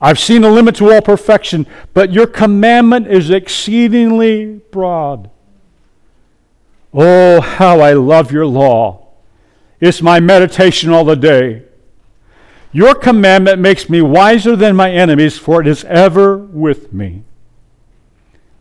I've 0.00 0.18
seen 0.18 0.40
the 0.40 0.50
limit 0.50 0.76
to 0.76 0.90
all 0.90 1.02
perfection, 1.02 1.66
but 1.92 2.10
your 2.12 2.26
commandment 2.26 3.06
is 3.06 3.28
exceedingly 3.28 4.62
broad. 4.70 5.30
Oh, 6.94 7.42
how 7.42 7.80
I 7.80 7.92
love 7.92 8.32
your 8.32 8.46
law. 8.46 9.08
It's 9.78 10.00
my 10.00 10.20
meditation 10.20 10.90
all 10.90 11.04
the 11.04 11.16
day. 11.16 11.64
Your 12.72 12.94
commandment 12.94 13.60
makes 13.60 13.90
me 13.90 14.00
wiser 14.00 14.56
than 14.56 14.74
my 14.74 14.90
enemies, 14.90 15.36
for 15.36 15.60
it 15.60 15.66
is 15.66 15.84
ever 15.84 16.38
with 16.38 16.92
me. 16.92 17.22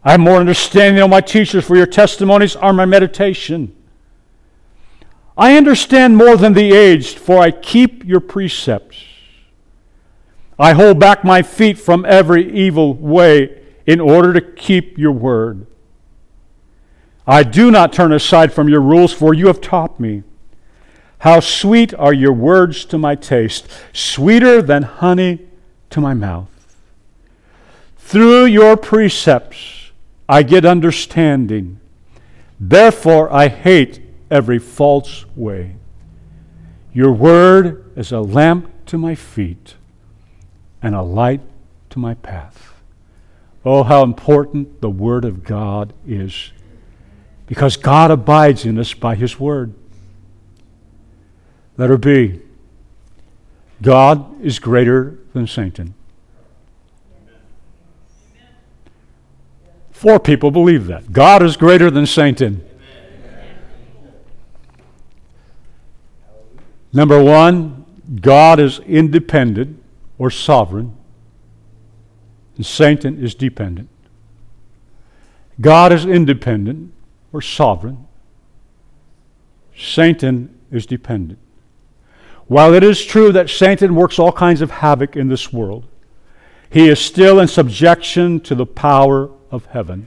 I 0.03 0.11
have 0.11 0.19
more 0.19 0.37
understanding 0.37 0.99
than 0.99 1.09
my 1.09 1.21
teachers, 1.21 1.65
for 1.65 1.77
your 1.77 1.85
testimonies 1.85 2.55
are 2.55 2.73
my 2.73 2.85
meditation. 2.85 3.73
I 5.37 5.55
understand 5.55 6.17
more 6.17 6.35
than 6.35 6.53
the 6.53 6.73
aged, 6.73 7.17
for 7.17 7.39
I 7.39 7.51
keep 7.51 8.03
your 8.03 8.19
precepts. 8.19 8.97
I 10.59 10.73
hold 10.73 10.99
back 10.99 11.23
my 11.23 11.41
feet 11.41 11.79
from 11.79 12.05
every 12.05 12.51
evil 12.51 12.93
way 12.93 13.61
in 13.87 13.99
order 13.99 14.33
to 14.33 14.41
keep 14.41 14.97
your 14.97 15.13
word. 15.13 15.65
I 17.25 17.43
do 17.43 17.71
not 17.71 17.93
turn 17.93 18.11
aside 18.11 18.51
from 18.51 18.67
your 18.67 18.81
rules, 18.81 19.13
for 19.13 19.33
you 19.33 19.47
have 19.47 19.61
taught 19.61 19.99
me. 19.99 20.23
How 21.21 21.39
sweet 21.39 21.93
are 21.93 22.13
your 22.13 22.33
words 22.33 22.83
to 22.85 22.97
my 22.97 23.13
taste, 23.13 23.67
sweeter 23.93 24.61
than 24.61 24.83
honey 24.83 25.39
to 25.91 26.01
my 26.01 26.15
mouth. 26.15 26.49
Through 27.97 28.45
your 28.45 28.75
precepts 28.75 29.91
I 30.27 30.43
get 30.43 30.65
understanding. 30.65 31.79
Therefore 32.59 33.31
I 33.31 33.49
hate 33.49 34.01
every 34.31 34.57
false 34.57 35.25
way. 35.35 35.75
Your 36.91 37.11
word 37.11 37.91
is 37.95 38.11
a 38.11 38.21
lamp 38.21 38.69
to 38.87 38.97
my 38.97 39.13
feet 39.13 39.75
and 40.81 40.95
a 40.95 41.03
light 41.03 41.41
to 41.91 41.99
my 41.99 42.15
path. 42.15 42.81
Oh, 43.63 43.83
how 43.83 44.01
important 44.01 44.81
the 44.81 44.89
Word 44.89 45.23
of 45.23 45.43
God 45.43 45.93
is. 46.07 46.51
Because 47.45 47.77
God 47.77 48.09
abides 48.09 48.65
in 48.65 48.79
us 48.79 48.95
by 48.95 49.13
His 49.13 49.39
Word. 49.39 49.75
Let 51.77 51.89
her 51.89 51.97
be. 51.97 52.41
God 53.81 54.43
is 54.43 54.59
greater 54.59 55.17
than 55.33 55.47
Satan. 55.47 55.93
Four 59.91 60.19
people 60.19 60.51
believe 60.51 60.87
that. 60.87 61.13
God 61.13 61.43
is 61.43 61.55
greater 61.57 61.91
than 61.91 62.05
Satan. 62.05 62.63
Number 66.93 67.23
one, 67.23 67.85
God 68.19 68.59
is 68.59 68.79
independent 68.79 69.81
or 70.17 70.29
sovereign, 70.29 70.95
and 72.57 72.65
Satan 72.65 73.23
is 73.23 73.33
dependent. 73.33 73.89
God 75.61 75.93
is 75.93 76.05
independent 76.05 76.93
or 77.31 77.41
sovereign, 77.41 78.07
Satan 79.77 80.59
is 80.71 80.85
dependent. 80.85 81.39
While 82.51 82.73
it 82.73 82.83
is 82.83 83.05
true 83.05 83.31
that 83.31 83.49
Satan 83.49 83.95
works 83.95 84.19
all 84.19 84.33
kinds 84.33 84.59
of 84.59 84.71
havoc 84.71 85.15
in 85.15 85.29
this 85.29 85.53
world, 85.53 85.85
he 86.69 86.89
is 86.89 86.99
still 86.99 87.39
in 87.39 87.47
subjection 87.47 88.41
to 88.41 88.55
the 88.55 88.65
power 88.65 89.29
of 89.51 89.67
heaven. 89.67 90.05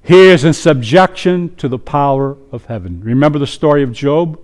He 0.00 0.28
is 0.28 0.44
in 0.44 0.52
subjection 0.52 1.56
to 1.56 1.66
the 1.66 1.80
power 1.80 2.36
of 2.52 2.66
heaven. 2.66 3.00
Remember 3.02 3.40
the 3.40 3.46
story 3.48 3.82
of 3.82 3.90
Job? 3.90 4.38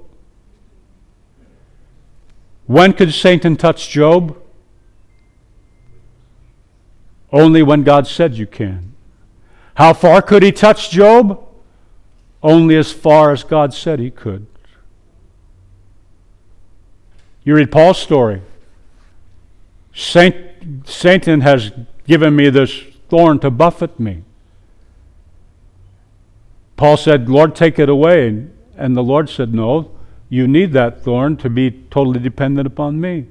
When 2.66 2.92
could 2.92 3.14
Satan 3.14 3.54
touch 3.54 3.90
Job? 3.90 4.36
Only 7.30 7.62
when 7.62 7.84
God 7.84 8.08
said 8.08 8.34
you 8.34 8.48
can. 8.48 8.92
How 9.76 9.92
far 9.92 10.20
could 10.20 10.42
he 10.42 10.50
touch 10.50 10.90
Job? 10.90 11.46
Only 12.42 12.74
as 12.74 12.90
far 12.90 13.30
as 13.30 13.44
God 13.44 13.72
said 13.72 14.00
he 14.00 14.10
could. 14.10 14.44
You 17.48 17.54
read 17.54 17.72
Paul's 17.72 17.98
story. 17.98 18.42
Saint, 19.94 20.36
Satan 20.84 21.40
has 21.40 21.72
given 22.06 22.36
me 22.36 22.50
this 22.50 22.82
thorn 23.08 23.38
to 23.38 23.50
buffet 23.50 23.98
me. 23.98 24.22
Paul 26.76 26.98
said, 26.98 27.30
Lord, 27.30 27.56
take 27.56 27.78
it 27.78 27.88
away. 27.88 28.48
And 28.76 28.94
the 28.94 29.02
Lord 29.02 29.30
said, 29.30 29.54
No, 29.54 29.90
you 30.28 30.46
need 30.46 30.74
that 30.74 31.02
thorn 31.02 31.38
to 31.38 31.48
be 31.48 31.70
totally 31.90 32.20
dependent 32.20 32.66
upon 32.66 33.00
me. 33.00 33.28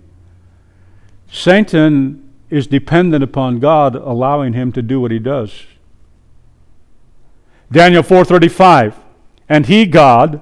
Satan 1.32 2.28
is 2.50 2.66
dependent 2.66 3.24
upon 3.24 3.60
God 3.60 3.94
allowing 3.94 4.54
him 4.54 4.72
to 4.72 4.82
do 4.82 5.00
what 5.00 5.12
he 5.12 5.20
does. 5.20 5.68
Daniel 7.72 8.02
4:35 8.02 8.96
And 9.48 9.68
he 9.68 9.86
God 9.86 10.42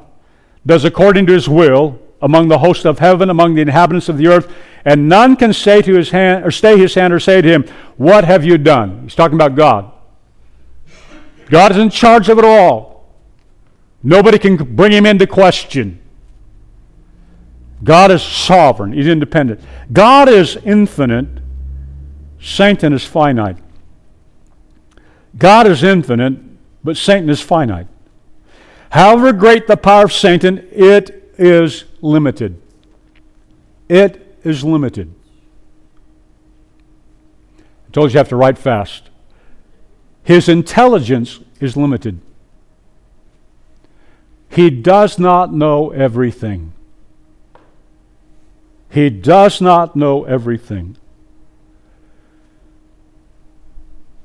does 0.65 0.85
according 0.85 1.25
to 1.25 1.33
his 1.33 1.49
will 1.49 1.99
among 2.25 2.49
the 2.49 2.57
hosts 2.57 2.83
of 2.83 2.99
heaven 2.99 3.29
among 3.29 3.55
the 3.55 3.61
inhabitants 3.61 4.09
of 4.09 4.17
the 4.17 4.27
earth 4.27 4.53
and 4.83 5.07
none 5.07 5.35
can 5.35 5.53
say 5.53 5.81
to 5.81 5.95
his 5.95 6.09
hand 6.09 6.45
or 6.45 6.51
stay 6.51 6.77
his 6.77 6.93
hand 6.93 7.13
or 7.13 7.19
say 7.19 7.41
to 7.41 7.47
him 7.47 7.63
what 7.95 8.25
have 8.25 8.43
you 8.43 8.57
done? 8.57 9.03
He's 9.03 9.15
talking 9.15 9.35
about 9.35 9.55
God. 9.55 9.91
God 11.49 11.71
is 11.71 11.77
in 11.77 11.89
charge 11.89 12.27
of 12.27 12.37
it 12.37 12.45
all. 12.45 13.07
Nobody 14.03 14.37
can 14.37 14.57
bring 14.75 14.91
him 14.91 15.05
into 15.05 15.25
question. 15.25 16.01
God 17.83 18.11
is 18.11 18.21
sovereign. 18.21 18.91
He's 18.91 19.07
independent. 19.07 19.61
God 19.93 20.27
is 20.27 20.57
infinite. 20.57 21.27
Satan 22.41 22.93
is 22.93 23.05
finite. 23.05 23.57
God 25.37 25.67
is 25.67 25.83
infinite 25.83 26.39
but 26.85 26.95
Satan 26.95 27.29
is 27.29 27.41
finite. 27.41 27.87
However 28.91 29.33
great 29.33 29.65
the 29.65 29.75
power 29.75 30.05
of 30.05 30.13
Satan, 30.13 30.59
it 30.71 31.33
is 31.37 31.85
limited. 32.05 32.61
It 33.89 34.37
is 34.43 34.63
limited. 34.63 35.13
I 37.57 37.91
told 37.91 38.11
you 38.11 38.13
you 38.13 38.17
have 38.19 38.29
to 38.29 38.35
write 38.35 38.57
fast. 38.57 39.09
His 40.23 40.47
intelligence 40.47 41.39
is 41.59 41.75
limited. 41.75 42.21
He 44.49 44.69
does 44.69 45.19
not 45.19 45.53
know 45.53 45.91
everything. 45.91 46.73
He 48.89 49.09
does 49.09 49.59
not 49.59 49.95
know 49.95 50.23
everything. 50.23 50.97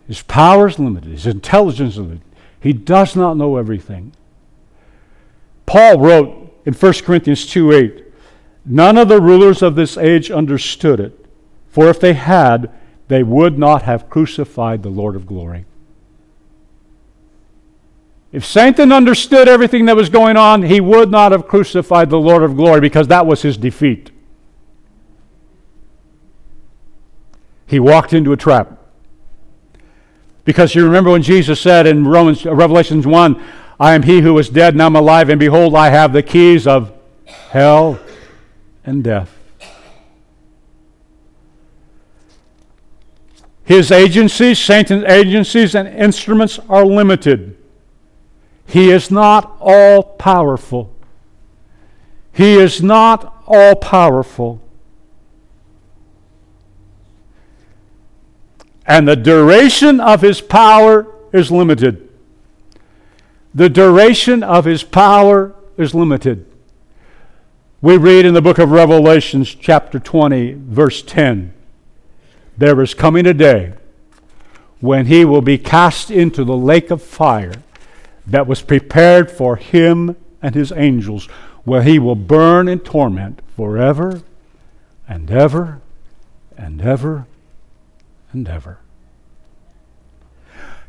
His 0.06 0.22
power 0.22 0.68
is 0.68 0.78
limited. 0.78 1.12
His 1.12 1.26
intelligence 1.26 1.94
is 1.94 1.98
limited. 1.98 2.22
He 2.60 2.72
does 2.72 3.16
not 3.16 3.36
know 3.36 3.56
everything. 3.56 4.12
Paul 5.66 5.98
wrote 6.00 6.49
in 6.70 6.74
1 6.74 6.92
Corinthians 7.04 7.46
2 7.46 7.72
8, 7.72 8.04
None 8.64 8.96
of 8.96 9.08
the 9.08 9.20
rulers 9.20 9.60
of 9.60 9.74
this 9.74 9.96
age 9.96 10.30
understood 10.30 11.00
it, 11.00 11.26
for 11.68 11.88
if 11.88 11.98
they 11.98 12.12
had, 12.12 12.70
they 13.08 13.24
would 13.24 13.58
not 13.58 13.82
have 13.82 14.08
crucified 14.08 14.84
the 14.84 14.88
Lord 14.88 15.16
of 15.16 15.26
glory. 15.26 15.64
If 18.30 18.46
Satan 18.46 18.92
understood 18.92 19.48
everything 19.48 19.86
that 19.86 19.96
was 19.96 20.10
going 20.10 20.36
on, 20.36 20.62
he 20.62 20.80
would 20.80 21.10
not 21.10 21.32
have 21.32 21.48
crucified 21.48 22.08
the 22.08 22.20
Lord 22.20 22.44
of 22.44 22.54
glory 22.56 22.80
because 22.80 23.08
that 23.08 23.26
was 23.26 23.42
his 23.42 23.56
defeat. 23.56 24.12
He 27.66 27.80
walked 27.80 28.12
into 28.12 28.32
a 28.32 28.36
trap. 28.36 28.78
Because 30.44 30.76
you 30.76 30.84
remember 30.84 31.10
when 31.10 31.22
Jesus 31.22 31.60
said 31.60 31.88
in 31.88 32.06
Romans, 32.06 32.46
uh, 32.46 32.54
Revelations 32.54 33.08
1, 33.08 33.42
I 33.80 33.94
am 33.94 34.02
he 34.02 34.20
who 34.20 34.34
was 34.34 34.48
dead, 34.48 34.74
and 34.74 34.82
I'm 34.82 34.94
alive, 34.94 35.28
and 35.28 35.40
behold, 35.40 35.74
I 35.74 35.88
have 35.88 36.12
the 36.12 36.22
keys 36.22 36.66
of 36.66 36.92
hell 37.24 37.98
and 38.84 39.02
death. 39.02 39.34
His 43.64 43.90
agencies, 43.90 44.58
Satan's 44.58 45.04
agencies 45.04 45.74
and 45.74 45.88
instruments 45.88 46.60
are 46.68 46.84
limited. 46.84 47.56
He 48.66 48.90
is 48.90 49.10
not 49.10 49.56
all 49.58 50.02
powerful. 50.02 50.94
He 52.32 52.54
is 52.54 52.82
not 52.82 53.42
all 53.46 53.74
powerful. 53.74 54.60
and 58.90 59.06
the 59.06 59.14
duration 59.14 60.00
of 60.00 60.20
his 60.20 60.40
power 60.40 61.06
is 61.32 61.52
limited. 61.52 62.09
The 63.54 63.68
duration 63.68 64.42
of 64.42 64.64
his 64.64 64.84
power 64.84 65.54
is 65.76 65.94
limited. 65.94 66.46
We 67.82 67.96
read 67.96 68.24
in 68.24 68.34
the 68.34 68.42
book 68.42 68.58
of 68.58 68.70
Revelations, 68.70 69.52
chapter 69.54 69.98
20, 69.98 70.52
verse 70.58 71.02
10 71.02 71.52
There 72.56 72.80
is 72.80 72.94
coming 72.94 73.26
a 73.26 73.34
day 73.34 73.72
when 74.80 75.06
he 75.06 75.24
will 75.24 75.40
be 75.40 75.58
cast 75.58 76.10
into 76.10 76.44
the 76.44 76.56
lake 76.56 76.90
of 76.90 77.02
fire 77.02 77.54
that 78.26 78.46
was 78.46 78.62
prepared 78.62 79.30
for 79.30 79.56
him 79.56 80.14
and 80.40 80.54
his 80.54 80.72
angels, 80.72 81.26
where 81.64 81.82
he 81.82 81.98
will 81.98 82.14
burn 82.14 82.68
in 82.68 82.78
torment 82.78 83.40
forever 83.56 84.22
and 85.08 85.30
ever 85.30 85.80
and 86.56 86.80
ever 86.80 87.26
and 88.32 88.48
ever. 88.48 88.78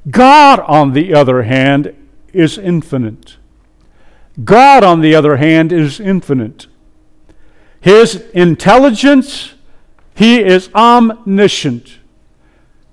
God, 0.10 0.60
on 0.62 0.94
the 0.94 1.14
other 1.14 1.44
hand, 1.44 1.96
is 2.34 2.58
infinite. 2.58 3.38
God, 4.44 4.84
on 4.84 5.02
the 5.02 5.14
other 5.14 5.38
hand, 5.38 5.72
is 5.72 6.00
infinite. 6.00 6.68
His 7.80 8.16
intelligence, 8.34 9.56
He 10.16 10.40
is 10.40 10.70
omniscient. 10.74 12.00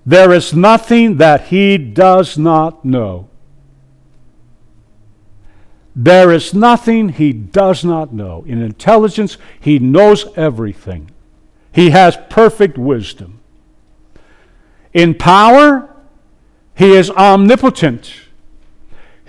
There 0.05 0.33
is 0.33 0.55
nothing 0.55 1.19
that 1.19 1.49
He 1.49 1.77
does 1.79 2.39
not 2.39 2.85
know. 2.85 3.29
There 5.95 6.33
is 6.33 6.55
nothing 6.55 7.11
He 7.11 7.33
does 7.33 7.85
not 7.85 8.13
know. 8.13 8.45
In 8.47 8.63
intelligence, 8.63 9.37
He 9.61 9.79
knows 9.79 10.27
everything. 10.37 11.11
He 11.73 11.91
has 11.91 12.17
perfect 12.31 12.79
wisdom. 12.79 13.41
In 14.95 15.15
power, 15.15 15.95
He 16.75 16.93
is 16.97 17.11
omnipotent. 17.11 18.13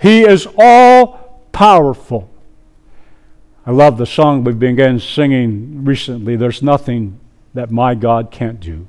He 0.00 0.22
is 0.22 0.48
all 0.56 1.42
powerful. 1.52 2.30
I 3.66 3.70
love 3.70 3.98
the 3.98 4.06
song 4.06 4.44
we 4.44 4.54
began 4.54 4.98
singing 4.98 5.84
recently. 5.84 6.36
There's 6.36 6.62
nothing 6.62 7.20
that 7.52 7.70
my 7.70 7.94
God 7.94 8.30
can't 8.30 8.58
do. 8.58 8.86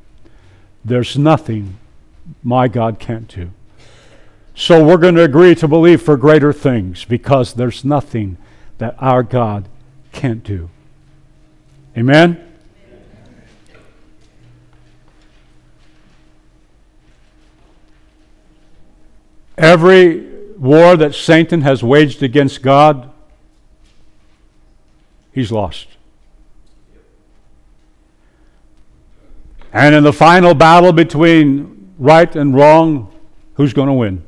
There's 0.85 1.17
nothing 1.17 1.77
my 2.41 2.69
God 2.69 2.97
can't 2.97 3.27
do. 3.27 3.51
So 4.55 4.85
we're 4.85 4.97
going 4.97 5.15
to 5.15 5.23
agree 5.23 5.53
to 5.55 5.67
believe 5.67 6.01
for 6.01 6.15
greater 6.15 6.53
things 6.53 7.03
because 7.03 7.53
there's 7.53 7.83
nothing 7.83 8.37
that 8.77 8.95
our 8.99 9.21
God 9.21 9.67
can't 10.13 10.43
do. 10.43 10.69
Amen? 11.97 12.47
Every 19.57 20.30
war 20.61 20.95
that 20.95 21.15
Satan 21.15 21.61
has 21.61 21.83
waged 21.83 22.21
against 22.21 22.61
God, 22.61 23.09
he's 25.31 25.51
lost. 25.51 25.87
And 29.73 29.95
in 29.95 30.03
the 30.03 30.13
final 30.13 30.53
battle 30.53 30.93
between 30.93 31.93
right 31.97 32.33
and 32.35 32.53
wrong, 32.53 33.11
who's 33.55 33.73
going 33.73 33.87
to 33.87 33.93
win? 33.93 34.23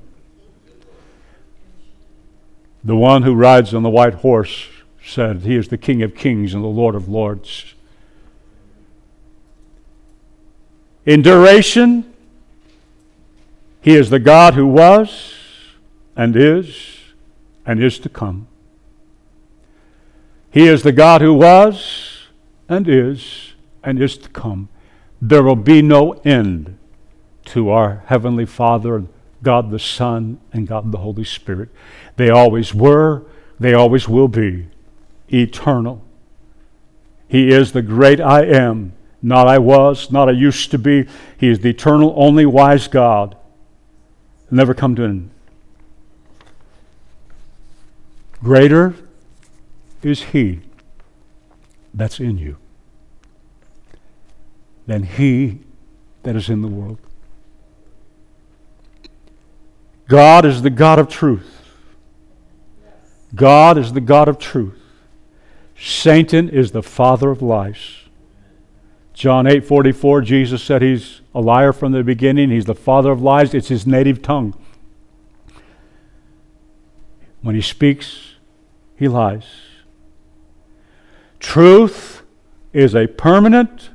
The 2.84 2.95
one 2.95 3.21
who 3.21 3.36
rides 3.36 3.75
on 3.75 3.84
the 3.84 3.89
white 3.89 4.15
horse 4.15 4.67
said, 5.05 5.41
He 5.41 5.55
is 5.55 5.67
the 5.67 5.77
King 5.77 6.01
of 6.01 6.15
kings 6.15 6.55
and 6.55 6.63
the 6.63 6.67
Lord 6.67 6.95
of 6.95 7.07
lords. 7.07 7.75
In 11.05 11.21
duration, 11.21 12.11
he 13.81 13.95
is 13.95 14.09
the 14.09 14.19
God 14.19 14.55
who 14.55 14.65
was 14.65 15.36
and 16.16 16.36
is 16.36 16.99
and 17.66 17.82
is 17.82 17.99
to 17.99 18.09
come. 18.09 18.47
He 20.51 20.68
is 20.68 20.84
the 20.84 20.91
God 20.91 21.22
who 21.22 21.34
was 21.34 22.28
and 22.70 22.88
is 22.88 23.53
and 23.84 24.01
is 24.01 24.18
to 24.18 24.30
come. 24.30 24.70
There 25.22 25.43
will 25.43 25.55
be 25.55 25.82
no 25.82 26.14
end 26.26 26.78
to 27.45 27.70
our 27.70 28.03
Heavenly 28.07 28.45
Father, 28.45 29.05
God 29.41 29.72
the 29.72 29.80
Son, 29.80 30.39
and 30.51 30.68
God 30.68 30.91
the 30.91 30.99
Holy 30.99 31.24
Spirit. 31.24 31.70
They 32.18 32.30
always 32.30 32.74
were, 32.74 33.24
they 33.59 33.74
always 33.74 34.07
will 34.07 34.28
be 34.28 34.68
eternal. 35.30 36.03
He 37.28 37.49
is 37.49 37.72
the 37.72 37.82
great 37.82 38.22
I 38.22 38.43
am, 38.43 38.93
not 39.22 39.47
I 39.47 39.57
was, 39.57 40.11
not 40.11 40.30
I 40.30 40.34
used 40.34 40.70
to 40.72 40.78
be. 40.78 41.07
He 41.38 41.49
is 41.49 41.59
the 41.59 41.72
eternal, 41.72 42.14
only 42.16 42.45
wise 42.45 42.88
God 42.88 43.36
never 44.51 44.74
come 44.74 44.95
to 44.95 45.03
an 45.03 45.09
end. 45.09 45.30
Greater 48.43 48.93
is 50.01 50.21
He 50.23 50.59
that's 51.93 52.19
in 52.19 52.37
you 52.37 52.57
than 54.85 55.03
He 55.03 55.61
that 56.23 56.35
is 56.35 56.49
in 56.49 56.61
the 56.61 56.67
world. 56.67 56.99
God 60.09 60.45
is 60.45 60.61
the 60.61 60.69
God 60.69 60.99
of 60.99 61.07
truth. 61.07 61.61
God 63.33 63.77
is 63.77 63.93
the 63.93 64.01
God 64.01 64.27
of 64.27 64.37
truth. 64.37 64.79
Satan 65.79 66.49
is 66.49 66.71
the 66.71 66.83
father 66.83 67.31
of 67.31 67.41
lies. 67.41 68.03
John 69.13 69.45
8:44 69.45 70.23
Jesus 70.23 70.61
said 70.61 70.81
he's 70.81 71.21
a 71.33 71.39
liar 71.41 71.71
from 71.71 71.93
the 71.93 72.03
beginning, 72.03 72.49
he's 72.49 72.65
the 72.65 72.75
father 72.75 73.11
of 73.11 73.21
lies, 73.21 73.53
it's 73.53 73.69
his 73.69 73.87
native 73.87 74.21
tongue. 74.21 74.53
When 77.41 77.55
he 77.55 77.61
speaks, 77.61 78.32
he 78.95 79.07
lies. 79.07 79.45
Truth 81.39 82.23
is 82.71 82.95
a 82.95 83.07
permanent 83.07 83.89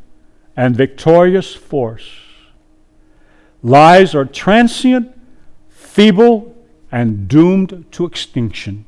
and 0.57 0.76
victorious 0.76 1.55
force. 1.55 2.09
Lies 3.62 4.14
are 4.14 4.24
transient, 4.24 5.18
feeble, 5.68 6.55
and 6.92 7.28
doomed 7.28 7.84
to 7.92 8.05
extinction. 8.05 8.84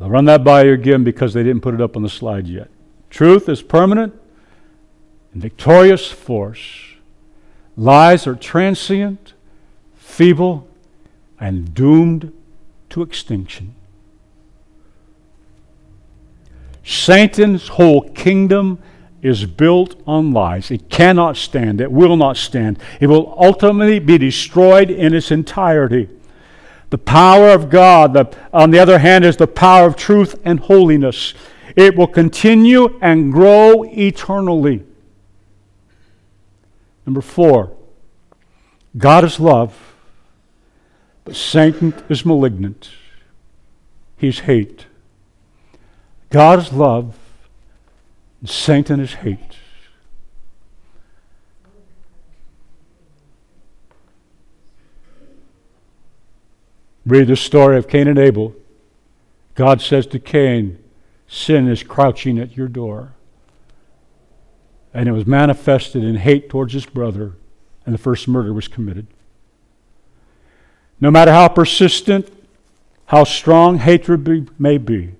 I'll 0.00 0.10
run 0.10 0.26
that 0.26 0.44
by 0.44 0.64
you 0.64 0.72
again 0.72 1.04
because 1.04 1.34
they 1.34 1.42
didn't 1.42 1.62
put 1.62 1.74
it 1.74 1.80
up 1.80 1.96
on 1.96 2.02
the 2.02 2.08
slide 2.08 2.46
yet. 2.46 2.68
Truth 3.10 3.48
is 3.48 3.62
permanent 3.62 4.14
and 5.32 5.42
victorious 5.42 6.10
force. 6.10 6.94
Lies 7.76 8.26
are 8.26 8.34
transient, 8.34 9.34
feeble, 9.94 10.68
and 11.40 11.74
doomed 11.74 12.32
to 12.90 13.02
extinction. 13.02 13.74
Satan's 16.88 17.68
whole 17.68 18.08
kingdom 18.10 18.78
is 19.20 19.44
built 19.44 20.00
on 20.06 20.32
lies. 20.32 20.70
It 20.70 20.88
cannot 20.88 21.36
stand. 21.36 21.82
It 21.82 21.92
will 21.92 22.16
not 22.16 22.38
stand. 22.38 22.78
It 22.98 23.08
will 23.08 23.34
ultimately 23.38 23.98
be 23.98 24.16
destroyed 24.16 24.90
in 24.90 25.12
its 25.12 25.30
entirety. 25.30 26.08
The 26.88 26.96
power 26.96 27.50
of 27.50 27.68
God, 27.68 28.14
the, 28.14 28.34
on 28.54 28.70
the 28.70 28.78
other 28.78 28.98
hand, 28.98 29.26
is 29.26 29.36
the 29.36 29.46
power 29.46 29.86
of 29.86 29.96
truth 29.96 30.40
and 30.46 30.58
holiness. 30.58 31.34
It 31.76 31.94
will 31.94 32.06
continue 32.06 32.98
and 33.02 33.30
grow 33.30 33.84
eternally. 33.84 34.82
Number 37.04 37.20
four, 37.20 37.76
God 38.96 39.24
is 39.24 39.38
love, 39.38 39.76
but 41.24 41.36
Satan 41.36 41.92
is 42.08 42.24
malignant. 42.24 42.92
He's 44.16 44.40
hate. 44.40 44.86
God 46.30 46.58
is 46.58 46.72
love, 46.72 47.16
and 48.40 48.50
Satan 48.50 49.00
is 49.00 49.14
hate. 49.14 49.56
Read 57.06 57.28
the 57.28 57.36
story 57.36 57.78
of 57.78 57.88
Cain 57.88 58.06
and 58.06 58.18
Abel. 58.18 58.54
God 59.54 59.80
says 59.80 60.06
to 60.08 60.18
Cain, 60.18 60.78
Sin 61.26 61.66
is 61.66 61.82
crouching 61.82 62.38
at 62.38 62.56
your 62.56 62.68
door. 62.68 63.12
And 64.92 65.08
it 65.08 65.12
was 65.12 65.26
manifested 65.26 66.04
in 66.04 66.16
hate 66.16 66.50
towards 66.50 66.74
his 66.74 66.84
brother, 66.84 67.32
and 67.86 67.94
the 67.94 67.98
first 67.98 68.28
murder 68.28 68.52
was 68.52 68.68
committed. 68.68 69.06
No 71.00 71.10
matter 71.10 71.32
how 71.32 71.48
persistent, 71.48 72.30
how 73.06 73.24
strong 73.24 73.78
hatred 73.78 74.24
be, 74.24 74.46
may 74.58 74.76
be, 74.76 75.14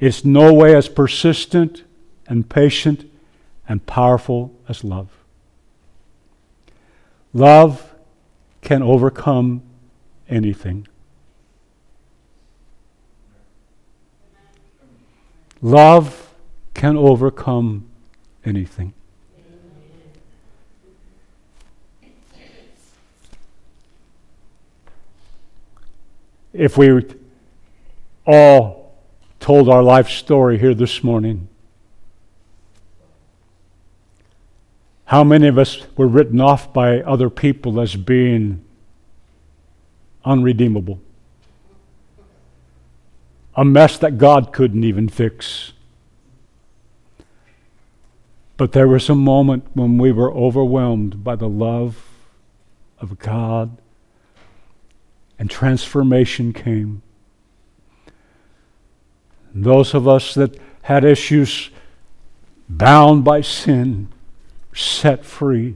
it's 0.00 0.24
no 0.24 0.52
way 0.52 0.76
as 0.76 0.88
persistent 0.88 1.82
and 2.26 2.48
patient 2.48 3.10
and 3.68 3.84
powerful 3.86 4.54
as 4.68 4.84
love. 4.84 5.08
Love 7.32 7.94
can 8.62 8.82
overcome 8.82 9.62
anything. 10.28 10.86
Love 15.60 16.32
can 16.74 16.96
overcome 16.96 17.88
anything. 18.44 18.92
If 26.52 26.76
we 26.76 27.04
all 28.26 28.77
told 29.40 29.68
our 29.68 29.82
life 29.82 30.08
story 30.08 30.58
here 30.58 30.74
this 30.74 31.02
morning, 31.02 31.48
how 35.06 35.24
many 35.24 35.48
of 35.48 35.56
us 35.56 35.86
were 35.96 36.06
written 36.06 36.40
off 36.40 36.72
by 36.72 37.00
other 37.00 37.30
people 37.30 37.80
as 37.80 37.96
being 37.96 38.62
unredeemable. 40.24 41.00
A 43.56 43.64
mess 43.64 43.98
that 43.98 44.18
God 44.18 44.52
couldn't 44.52 44.84
even 44.84 45.08
fix. 45.08 45.72
But 48.58 48.72
there 48.72 48.86
was 48.86 49.08
a 49.08 49.14
moment 49.14 49.64
when 49.72 49.98
we 49.98 50.12
were 50.12 50.32
overwhelmed 50.32 51.24
by 51.24 51.36
the 51.36 51.48
love 51.48 52.04
of 53.00 53.18
God, 53.18 53.78
and 55.38 55.48
transformation 55.48 56.52
came. 56.52 57.02
And 59.58 59.64
those 59.64 59.92
of 59.92 60.06
us 60.06 60.34
that 60.34 60.56
had 60.82 61.04
issues 61.04 61.70
bound 62.68 63.24
by 63.24 63.40
sin 63.40 64.06
set 64.72 65.24
free. 65.24 65.74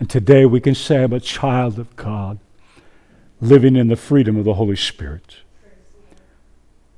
And 0.00 0.10
today 0.10 0.46
we 0.46 0.60
can 0.60 0.74
say, 0.74 1.04
I'm 1.04 1.12
a 1.12 1.20
child 1.20 1.78
of 1.78 1.94
God 1.94 2.40
living 3.40 3.76
in 3.76 3.86
the 3.86 3.94
freedom 3.94 4.36
of 4.36 4.44
the 4.44 4.54
Holy 4.54 4.74
Spirit. 4.74 5.36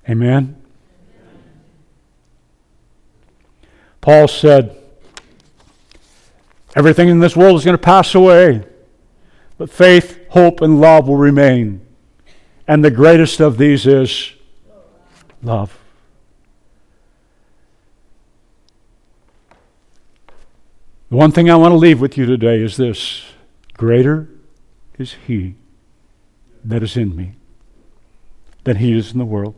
Amen? 0.08 0.56
Paul 4.00 4.26
said, 4.26 4.74
Everything 6.74 7.10
in 7.10 7.18
this 7.18 7.36
world 7.36 7.58
is 7.58 7.64
going 7.66 7.76
to 7.76 7.82
pass 7.82 8.14
away, 8.14 8.64
but 9.58 9.68
faith, 9.68 10.18
hope, 10.30 10.62
and 10.62 10.80
love 10.80 11.08
will 11.08 11.18
remain. 11.18 11.86
And 12.66 12.82
the 12.82 12.90
greatest 12.90 13.38
of 13.38 13.58
these 13.58 13.86
is 13.86 14.32
love. 15.44 15.78
The 21.10 21.16
one 21.16 21.30
thing 21.30 21.48
I 21.48 21.56
want 21.56 21.72
to 21.72 21.76
leave 21.76 22.00
with 22.00 22.18
you 22.18 22.26
today 22.26 22.60
is 22.60 22.76
this 22.76 23.22
greater 23.76 24.28
is 24.98 25.16
He 25.26 25.54
that 26.64 26.82
is 26.82 26.96
in 26.96 27.14
me 27.14 27.34
than 28.64 28.76
he 28.76 28.96
is 28.96 29.12
in 29.12 29.18
the 29.18 29.24
world? 29.24 29.54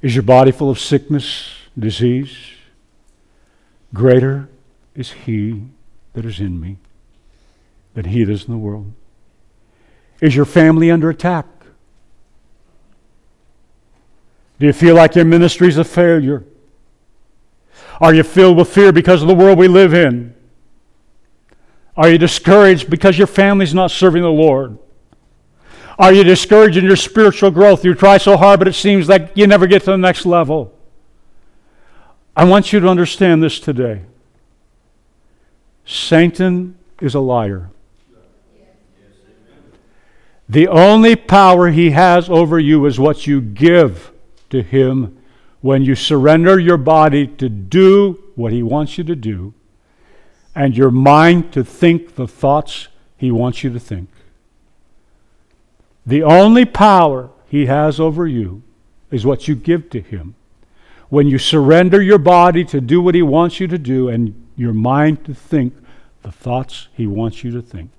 Is 0.00 0.16
your 0.16 0.22
body 0.22 0.50
full 0.50 0.70
of 0.70 0.80
sickness, 0.80 1.54
disease? 1.78 2.36
Greater 3.94 4.48
is 4.94 5.12
he 5.12 5.62
that 6.14 6.24
is 6.24 6.40
in 6.40 6.60
me 6.60 6.78
than 7.94 8.06
he 8.06 8.24
that 8.24 8.32
is 8.32 8.44
in 8.44 8.52
the 8.52 8.58
world. 8.58 8.92
Is 10.20 10.34
your 10.34 10.44
family 10.44 10.90
under 10.90 11.10
attack? 11.10 11.46
Do 14.62 14.66
you 14.66 14.72
feel 14.72 14.94
like 14.94 15.16
your 15.16 15.24
ministry 15.24 15.66
is 15.66 15.76
a 15.76 15.82
failure? 15.82 16.44
Are 18.00 18.14
you 18.14 18.22
filled 18.22 18.56
with 18.56 18.72
fear 18.72 18.92
because 18.92 19.20
of 19.20 19.26
the 19.26 19.34
world 19.34 19.58
we 19.58 19.66
live 19.66 19.92
in? 19.92 20.36
Are 21.96 22.08
you 22.08 22.16
discouraged 22.16 22.88
because 22.88 23.18
your 23.18 23.26
family's 23.26 23.74
not 23.74 23.90
serving 23.90 24.22
the 24.22 24.30
Lord? 24.30 24.78
Are 25.98 26.12
you 26.12 26.22
discouraged 26.22 26.76
in 26.76 26.84
your 26.84 26.94
spiritual 26.94 27.50
growth? 27.50 27.84
You 27.84 27.92
try 27.94 28.18
so 28.18 28.36
hard, 28.36 28.60
but 28.60 28.68
it 28.68 28.74
seems 28.74 29.08
like 29.08 29.32
you 29.34 29.48
never 29.48 29.66
get 29.66 29.80
to 29.80 29.90
the 29.90 29.98
next 29.98 30.24
level. 30.24 30.72
I 32.36 32.44
want 32.44 32.72
you 32.72 32.78
to 32.78 32.86
understand 32.86 33.42
this 33.42 33.58
today. 33.58 34.02
Satan 35.84 36.78
is 37.00 37.16
a 37.16 37.20
liar. 37.20 37.68
The 40.48 40.68
only 40.68 41.16
power 41.16 41.70
he 41.70 41.90
has 41.90 42.30
over 42.30 42.60
you 42.60 42.86
is 42.86 43.00
what 43.00 43.26
you 43.26 43.40
give 43.40 44.12
to 44.52 44.62
him 44.62 45.18
when 45.60 45.82
you 45.82 45.94
surrender 45.94 46.58
your 46.58 46.76
body 46.76 47.26
to 47.26 47.48
do 47.48 48.22
what 48.36 48.52
he 48.52 48.62
wants 48.62 48.96
you 48.98 49.04
to 49.04 49.16
do 49.16 49.54
and 50.54 50.76
your 50.76 50.90
mind 50.90 51.52
to 51.52 51.64
think 51.64 52.14
the 52.14 52.28
thoughts 52.28 52.88
he 53.16 53.30
wants 53.30 53.64
you 53.64 53.72
to 53.72 53.80
think. 53.80 54.08
The 56.04 56.22
only 56.22 56.64
power 56.64 57.30
he 57.46 57.66
has 57.66 58.00
over 58.00 58.26
you 58.26 58.62
is 59.10 59.24
what 59.24 59.46
you 59.46 59.54
give 59.54 59.88
to 59.90 60.00
him. 60.00 60.34
When 61.08 61.28
you 61.28 61.38
surrender 61.38 62.02
your 62.02 62.18
body 62.18 62.64
to 62.64 62.80
do 62.80 63.00
what 63.00 63.14
he 63.14 63.22
wants 63.22 63.60
you 63.60 63.66
to 63.68 63.78
do 63.78 64.08
and 64.08 64.48
your 64.56 64.72
mind 64.72 65.24
to 65.26 65.34
think 65.34 65.74
the 66.22 66.32
thoughts 66.32 66.88
he 66.94 67.06
wants 67.06 67.44
you 67.44 67.50
to 67.52 67.62
think. 67.62 67.90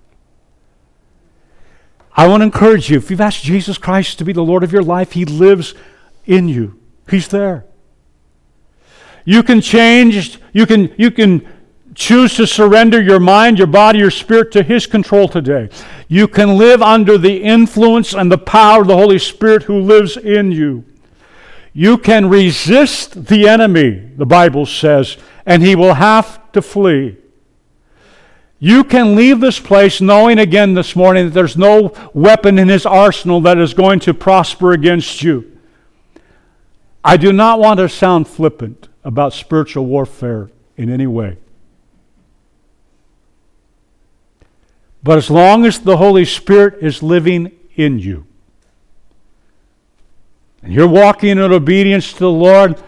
I 2.16 2.28
want 2.28 2.42
to 2.42 2.46
encourage 2.46 2.90
you 2.90 2.98
if 2.98 3.10
you've 3.10 3.22
asked 3.22 3.44
Jesus 3.44 3.78
Christ 3.78 4.18
to 4.20 4.26
be 4.26 4.34
the 4.34 4.44
Lord 4.44 4.64
of 4.64 4.72
your 4.72 4.84
life, 4.84 5.14
he 5.14 5.26
lives 5.26 5.74
in 6.26 6.48
you. 6.48 6.80
He's 7.10 7.28
there. 7.28 7.66
You 9.26 9.44
can 9.44 9.62
change, 9.62 10.40
you 10.52 10.66
can, 10.66 10.94
you 10.98 11.12
can 11.12 11.48
choose 11.96 12.36
to 12.36 12.48
surrender 12.48 13.02
your 13.02 13.20
mind, 13.20 13.58
your 13.58 13.68
body, 13.68 14.00
your 14.00 14.12
spirit 14.12 14.52
to 14.54 14.64
His 14.64 14.86
control 14.86 15.28
today. 15.28 15.70
You 16.08 16.28
can 16.28 16.58
live 16.58 16.82
under 16.82 17.18
the 17.18 17.44
influence 17.44 18.14
and 18.14 18.32
the 18.32 18.38
power 18.38 18.82
of 18.82 18.88
the 18.88 18.98
Holy 18.98 19.20
Spirit 19.20 19.64
who 19.64 19.80
lives 19.80 20.18
in 20.18 20.52
you. 20.52 20.84
You 21.74 21.98
can 21.98 22.30
resist 22.30 23.26
the 23.28 23.48
enemy, 23.48 24.12
the 24.16 24.26
Bible 24.26 24.66
says, 24.66 25.18
and 25.46 25.64
he 25.64 25.76
will 25.76 25.96
have 25.96 26.52
to 26.52 26.62
flee. 26.62 27.18
You 28.60 28.84
can 28.84 29.16
leave 29.16 29.40
this 29.40 29.60
place 29.60 30.00
knowing 30.00 30.38
again 30.38 30.76
this 30.76 30.96
morning 30.96 31.26
that 31.26 31.34
there's 31.34 31.58
no 31.58 31.94
weapon 32.14 32.60
in 32.60 32.70
his 32.70 32.86
arsenal 32.86 33.42
that 33.42 33.58
is 33.58 33.74
going 33.74 34.00
to 34.02 34.14
prosper 34.14 34.72
against 34.72 35.24
you. 35.24 35.53
I 37.04 37.18
do 37.18 37.34
not 37.34 37.60
want 37.60 37.80
to 37.80 37.90
sound 37.90 38.28
flippant 38.28 38.88
about 39.04 39.34
spiritual 39.34 39.86
warfare 39.86 40.50
in 40.78 40.90
any 40.90 41.08
way. 41.08 41.38
But 45.04 45.18
as 45.18 45.30
long 45.30 45.66
as 45.66 45.80
the 45.80 45.98
Holy 45.98 46.24
Spirit 46.24 46.82
is 46.82 47.04
living 47.04 47.52
in 47.76 48.00
you, 48.00 48.26
and 50.62 50.72
you're 50.72 50.88
walking 50.88 51.32
in 51.32 51.40
obedience 51.40 52.14
to 52.14 52.20
the 52.20 52.32
Lord, 52.32 52.82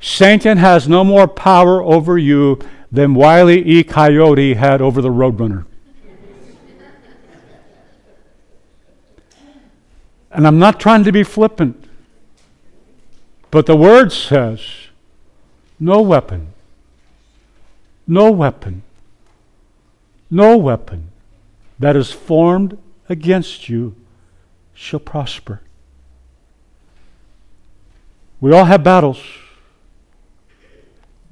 Satan 0.00 0.56
has 0.56 0.88
no 0.88 1.04
more 1.04 1.28
power 1.28 1.82
over 1.82 2.16
you 2.16 2.58
than 2.90 3.14
Wile 3.14 3.50
E. 3.50 3.84
Coyote 3.84 4.54
had 4.54 4.80
over 4.80 5.02
the 5.02 5.10
Roadrunner. 5.10 5.66
And 10.32 10.46
I'm 10.46 10.58
not 10.58 10.80
trying 10.80 11.04
to 11.04 11.12
be 11.12 11.24
flippant, 11.24 11.84
but 13.50 13.66
the 13.66 13.76
word 13.76 14.12
says, 14.12 14.60
no 15.78 16.00
weapon, 16.00 16.48
no 18.06 18.30
weapon, 18.30 18.82
no 20.30 20.56
weapon 20.56 21.10
that 21.78 21.96
is 21.96 22.12
formed 22.12 22.78
against 23.08 23.68
you 23.68 23.96
shall 24.74 25.00
prosper. 25.00 25.60
We 28.40 28.52
all 28.52 28.66
have 28.66 28.84
battles. 28.84 29.22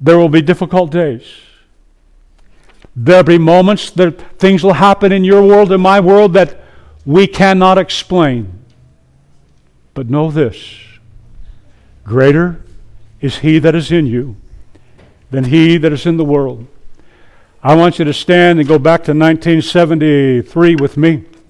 There 0.01 0.17
will 0.17 0.29
be 0.29 0.41
difficult 0.41 0.91
days. 0.91 1.23
There'll 2.95 3.23
be 3.23 3.37
moments 3.37 3.91
that 3.91 4.39
things 4.39 4.63
will 4.63 4.73
happen 4.73 5.11
in 5.11 5.23
your 5.23 5.43
world 5.43 5.71
and 5.71 5.81
my 5.81 5.99
world 5.99 6.33
that 6.33 6.59
we 7.05 7.27
cannot 7.27 7.77
explain. 7.77 8.65
But 9.93 10.09
know 10.09 10.31
this 10.31 10.88
greater 12.09 12.59
is 13.21 13.37
He 13.37 13.59
that 13.59 13.75
is 13.75 13.91
in 13.91 14.07
you 14.07 14.35
than 15.29 15.45
He 15.45 15.77
that 15.77 15.93
is 15.93 16.05
in 16.05 16.17
the 16.17 16.25
world. 16.25 16.67
I 17.61 17.75
want 17.75 17.99
you 17.99 18.05
to 18.05 18.13
stand 18.13 18.59
and 18.59 18.67
go 18.67 18.79
back 18.79 19.03
to 19.03 19.11
1973 19.11 20.75
with 20.75 20.97
me. 20.97 21.23